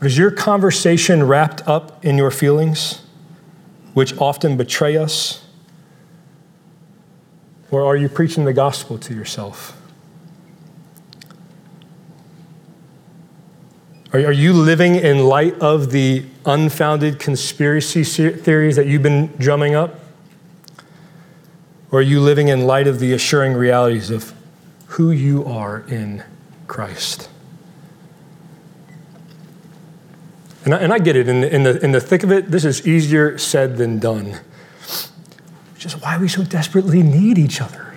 Is 0.00 0.16
your 0.16 0.30
conversation 0.30 1.24
wrapped 1.24 1.66
up 1.68 2.04
in 2.04 2.16
your 2.16 2.30
feelings, 2.30 3.02
which 3.94 4.16
often 4.18 4.56
betray 4.56 4.96
us? 4.96 5.44
Or 7.70 7.84
are 7.84 7.96
you 7.96 8.08
preaching 8.08 8.44
the 8.44 8.52
gospel 8.52 8.98
to 8.98 9.14
yourself? 9.14 9.81
Are, 14.12 14.32
you 14.32 14.52
living 14.52 14.96
in 14.96 15.20
light 15.20 15.58
of 15.60 15.90
the 15.90 16.26
unfounded 16.44 17.18
conspiracy 17.18 18.04
theories 18.04 18.76
that 18.76 18.86
you've 18.86 19.02
been 19.02 19.28
drumming 19.38 19.74
up? 19.74 20.00
Or 21.90 22.00
are 22.00 22.02
you 22.02 22.20
living 22.20 22.48
in 22.48 22.66
light 22.66 22.86
of 22.86 22.98
the 22.98 23.14
assuring 23.14 23.54
realities 23.54 24.10
of 24.10 24.34
who 24.88 25.12
you 25.12 25.46
are 25.46 25.84
in 25.88 26.24
Christ? 26.66 27.30
And 30.66 30.74
I, 30.74 30.78
and 30.78 30.92
I 30.92 30.98
get 30.98 31.16
it, 31.16 31.26
in 31.26 31.40
the, 31.40 31.54
in, 31.54 31.62
the, 31.62 31.82
in 31.82 31.92
the 31.92 32.00
thick 32.00 32.22
of 32.22 32.30
it, 32.30 32.50
this 32.50 32.66
is 32.66 32.86
easier 32.86 33.38
said 33.38 33.78
than 33.78 33.98
done. 33.98 34.40
Which 35.72 35.86
is 35.86 35.96
why 35.96 36.18
we 36.18 36.28
so 36.28 36.44
desperately 36.44 37.02
need 37.02 37.38
each 37.38 37.62
other. 37.62 37.94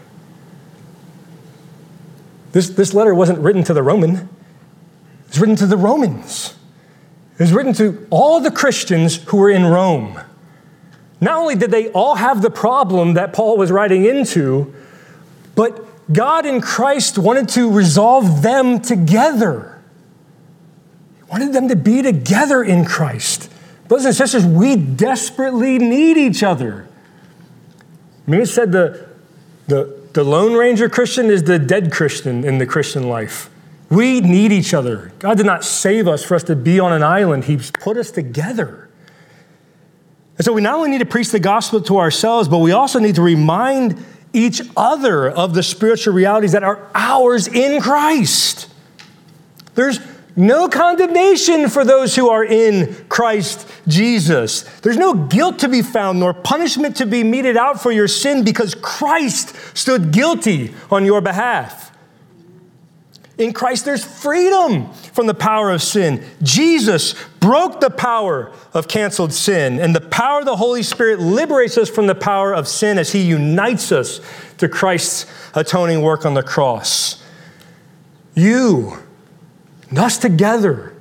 This, 2.53 2.69
this 2.69 2.93
letter 2.93 3.13
wasn't 3.13 3.39
written 3.39 3.65
to 3.65 3.73
the 3.73 3.83
Roman, 3.83 4.29
written 5.39 5.55
to 5.57 5.67
the 5.67 5.77
Romans. 5.77 6.55
It 7.33 7.39
was 7.39 7.53
written 7.53 7.73
to 7.73 8.07
all 8.09 8.39
the 8.39 8.51
Christians 8.51 9.15
who 9.23 9.37
were 9.37 9.49
in 9.49 9.65
Rome. 9.65 10.19
Not 11.19 11.37
only 11.37 11.55
did 11.55 11.71
they 11.71 11.89
all 11.89 12.15
have 12.15 12.41
the 12.41 12.49
problem 12.49 13.15
that 13.15 13.33
Paul 13.33 13.57
was 13.57 13.71
writing 13.71 14.05
into, 14.05 14.73
but 15.55 16.13
God 16.13 16.45
in 16.45 16.61
Christ 16.61 17.17
wanted 17.17 17.49
to 17.49 17.71
resolve 17.71 18.41
them 18.41 18.79
together 18.79 19.81
He 21.17 21.23
wanted 21.23 21.53
them 21.53 21.67
to 21.69 21.75
be 21.75 22.01
together 22.01 22.63
in 22.63 22.85
Christ. 22.85 23.51
Brothers 23.87 24.05
and 24.05 24.15
sisters, 24.15 24.45
we 24.45 24.75
desperately 24.75 25.77
need 25.77 26.17
each 26.17 26.43
other. 26.43 26.87
I 28.27 28.31
mean, 28.31 28.45
said 28.45 28.71
the, 28.71 29.07
the, 29.67 29.99
the 30.13 30.23
Lone 30.23 30.53
Ranger 30.53 30.89
Christian 30.89 31.27
is 31.27 31.43
the 31.43 31.59
dead 31.59 31.91
Christian 31.91 32.43
in 32.43 32.57
the 32.57 32.65
Christian 32.65 33.07
life. 33.07 33.49
We 33.89 34.21
need 34.21 34.51
each 34.51 34.73
other. 34.73 35.11
God 35.19 35.37
did 35.37 35.45
not 35.45 35.63
save 35.63 36.07
us 36.07 36.23
for 36.23 36.35
us 36.35 36.43
to 36.43 36.55
be 36.55 36.79
on 36.79 36.91
an 36.91 37.03
island, 37.03 37.45
He 37.45 37.57
put 37.57 37.97
us 37.97 38.11
together. 38.11 38.89
And 40.37 40.43
so 40.43 40.51
we 40.51 40.61
not 40.61 40.75
only 40.75 40.89
need 40.89 40.99
to 40.99 41.05
preach 41.05 41.29
the 41.29 41.39
gospel 41.39 41.81
to 41.81 41.97
ourselves, 41.97 42.47
but 42.49 42.57
we 42.57 42.71
also 42.71 42.99
need 42.99 43.15
to 43.15 43.21
remind 43.21 44.03
each 44.33 44.61
other 44.75 45.29
of 45.29 45.53
the 45.53 45.63
spiritual 45.63 46.13
realities 46.13 46.51
that 46.51 46.63
are 46.63 46.89
ours 46.93 47.47
in 47.47 47.81
Christ. 47.81 48.67
There's 49.75 49.99
no 50.35 50.67
condemnation 50.67 51.69
for 51.69 51.85
those 51.85 52.15
who 52.15 52.29
are 52.29 52.43
in 52.43 52.93
Christ 53.07 53.69
Jesus. 53.87 54.63
There's 54.81 54.97
no 54.97 55.13
guilt 55.13 55.59
to 55.59 55.69
be 55.69 55.81
found, 55.81 56.19
nor 56.19 56.33
punishment 56.33 56.97
to 56.97 57.05
be 57.05 57.23
meted 57.23 57.55
out 57.55 57.81
for 57.81 57.91
your 57.91 58.09
sin 58.09 58.43
because 58.43 58.75
Christ 58.75 59.55
stood 59.77 60.11
guilty 60.11 60.73
on 60.91 61.05
your 61.05 61.21
behalf. 61.21 61.84
In 63.37 63.51
Christ, 63.51 63.83
there's 63.83 64.03
freedom 64.03 64.91
from 64.93 65.27
the 65.27 65.33
power 65.33 65.69
of 65.71 65.81
sin. 65.81 66.23
Jesus 66.41 67.15
broke 67.41 67.81
the 67.81 67.89
power 67.89 68.51
of 68.73 68.87
canceled 68.87 69.33
sin, 69.33 69.79
and 69.79 69.93
the 69.93 70.01
power 70.01 70.39
of 70.39 70.45
the 70.45 70.55
Holy 70.55 70.83
Spirit 70.83 71.19
liberates 71.19 71.77
us 71.77 71.89
from 71.89 72.07
the 72.07 72.15
power 72.15 72.53
of 72.53 72.67
sin 72.67 72.97
as 72.97 73.11
He 73.11 73.21
unites 73.21 73.91
us 73.91 74.21
to 74.57 74.69
Christ's 74.69 75.25
atoning 75.53 76.01
work 76.01 76.25
on 76.25 76.33
the 76.33 76.43
cross. 76.43 77.21
You 78.35 78.99
and 79.89 79.99
us 79.99 80.17
together 80.17 80.93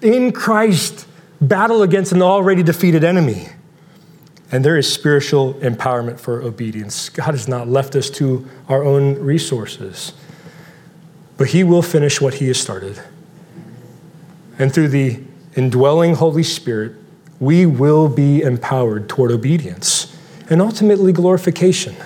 in 0.00 0.32
Christ 0.32 1.06
battle 1.40 1.82
against 1.82 2.12
an 2.12 2.22
already 2.22 2.62
defeated 2.62 3.04
enemy. 3.04 3.48
And 4.50 4.64
there 4.64 4.76
is 4.76 4.92
spiritual 4.92 5.54
empowerment 5.54 6.20
for 6.20 6.42
obedience. 6.42 7.08
God 7.08 7.32
has 7.32 7.48
not 7.48 7.68
left 7.68 7.96
us 7.96 8.10
to 8.10 8.46
our 8.68 8.84
own 8.84 9.14
resources, 9.18 10.12
but 11.42 11.48
He 11.48 11.64
will 11.64 11.82
finish 11.82 12.20
what 12.20 12.34
He 12.34 12.46
has 12.46 12.60
started. 12.60 13.02
And 14.60 14.72
through 14.72 14.90
the 14.90 15.20
indwelling 15.56 16.14
Holy 16.14 16.44
Spirit, 16.44 16.92
we 17.40 17.66
will 17.66 18.08
be 18.08 18.42
empowered 18.42 19.08
toward 19.08 19.32
obedience 19.32 20.16
and 20.48 20.62
ultimately 20.62 21.12
glorification. 21.12 21.96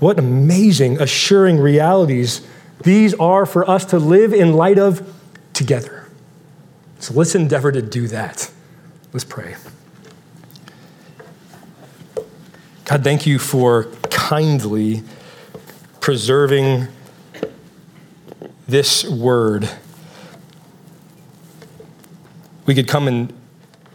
What 0.00 0.18
amazing, 0.18 1.00
assuring 1.00 1.60
realities 1.60 2.44
these 2.82 3.14
are 3.14 3.46
for 3.46 3.70
us 3.70 3.84
to 3.84 4.00
live 4.00 4.32
in 4.32 4.54
light 4.54 4.80
of 4.80 5.14
together. 5.52 6.08
So 6.98 7.14
let's 7.14 7.36
endeavor 7.36 7.70
to 7.70 7.80
do 7.80 8.08
that. 8.08 8.50
Let's 9.12 9.22
pray. 9.22 9.54
God, 12.86 13.04
thank 13.04 13.24
you 13.24 13.38
for 13.38 13.84
kindly 14.10 15.04
preserving 16.00 16.88
this 18.68 19.04
word. 19.04 19.68
We 22.66 22.74
could 22.74 22.86
come 22.86 23.08
and 23.08 23.32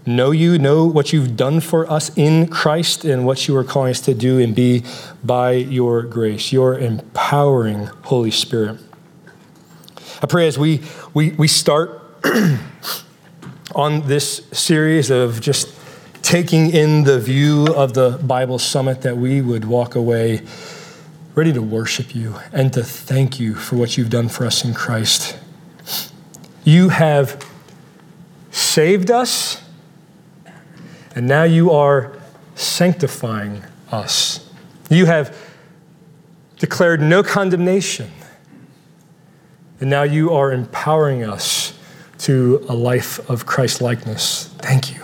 know 0.06 0.32
you, 0.32 0.58
know 0.58 0.86
what 0.86 1.14
you've 1.14 1.38
done 1.38 1.62
for 1.62 1.90
us 1.90 2.12
in 2.18 2.48
Christ 2.48 3.06
and 3.06 3.26
what 3.26 3.48
you 3.48 3.56
are 3.56 3.64
calling 3.64 3.92
us 3.92 4.02
to 4.02 4.14
do 4.14 4.40
and 4.40 4.56
be 4.56 4.84
by 5.24 5.52
your 5.52 6.02
grace, 6.02 6.52
your 6.52 6.78
empowering 6.78 7.86
Holy 8.04 8.32
Spirit. 8.32 8.80
I 10.22 10.26
pray 10.26 10.48
as 10.48 10.58
we, 10.58 10.82
we, 11.14 11.32
we 11.32 11.48
start 11.48 12.02
on 13.76 14.08
this 14.08 14.48
series 14.52 15.12
of 15.12 15.40
just 15.40 15.74
taking 16.24 16.72
in 16.72 17.04
the 17.04 17.20
view 17.20 17.68
of 17.76 17.94
the 17.94 18.20
Bible 18.24 18.58
summit 18.58 19.02
that 19.02 19.18
we 19.18 19.42
would 19.42 19.66
walk 19.66 19.96
away 19.96 20.42
ready 21.36 21.52
to 21.54 21.62
worship 21.62 22.16
you 22.16 22.36
and 22.52 22.72
to 22.74 22.84
thank 22.84 23.40
you 23.40 23.56
for 23.56 23.76
what 23.76 23.98
you've 23.98 24.10
done 24.10 24.30
for 24.30 24.46
us 24.46 24.64
in 24.64 24.74
Christ. 24.74 25.38
You 26.64 26.90
have 26.90 27.44
saved 28.52 29.10
us 29.10 29.64
and 31.16 31.28
now 31.28 31.44
you 31.44 31.72
are 31.72 32.12
sanctifying 32.56 33.64
us. 33.92 34.50
You 34.90 35.06
have 35.06 35.38
declared 36.58 37.02
no 37.02 37.24
condemnation. 37.24 38.12
And 39.80 39.90
now 39.90 40.04
you 40.04 40.32
are 40.34 40.52
empowering 40.52 41.24
us 41.24 41.78
to 42.20 42.66
a 42.70 42.74
life 42.74 43.30
of 43.30 43.46
Christ 43.46 43.82
likeness. 43.82 44.48
Thank 44.60 44.96
you. 44.96 45.02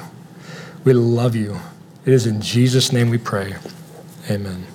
We 0.84 0.94
love 0.94 1.36
you. 1.36 1.60
It 2.06 2.14
is 2.14 2.26
in 2.26 2.42
Jesus' 2.42 2.94
name 2.94 3.10
we 3.10 3.18
pray. 3.18 3.56
Amen. 4.30 4.69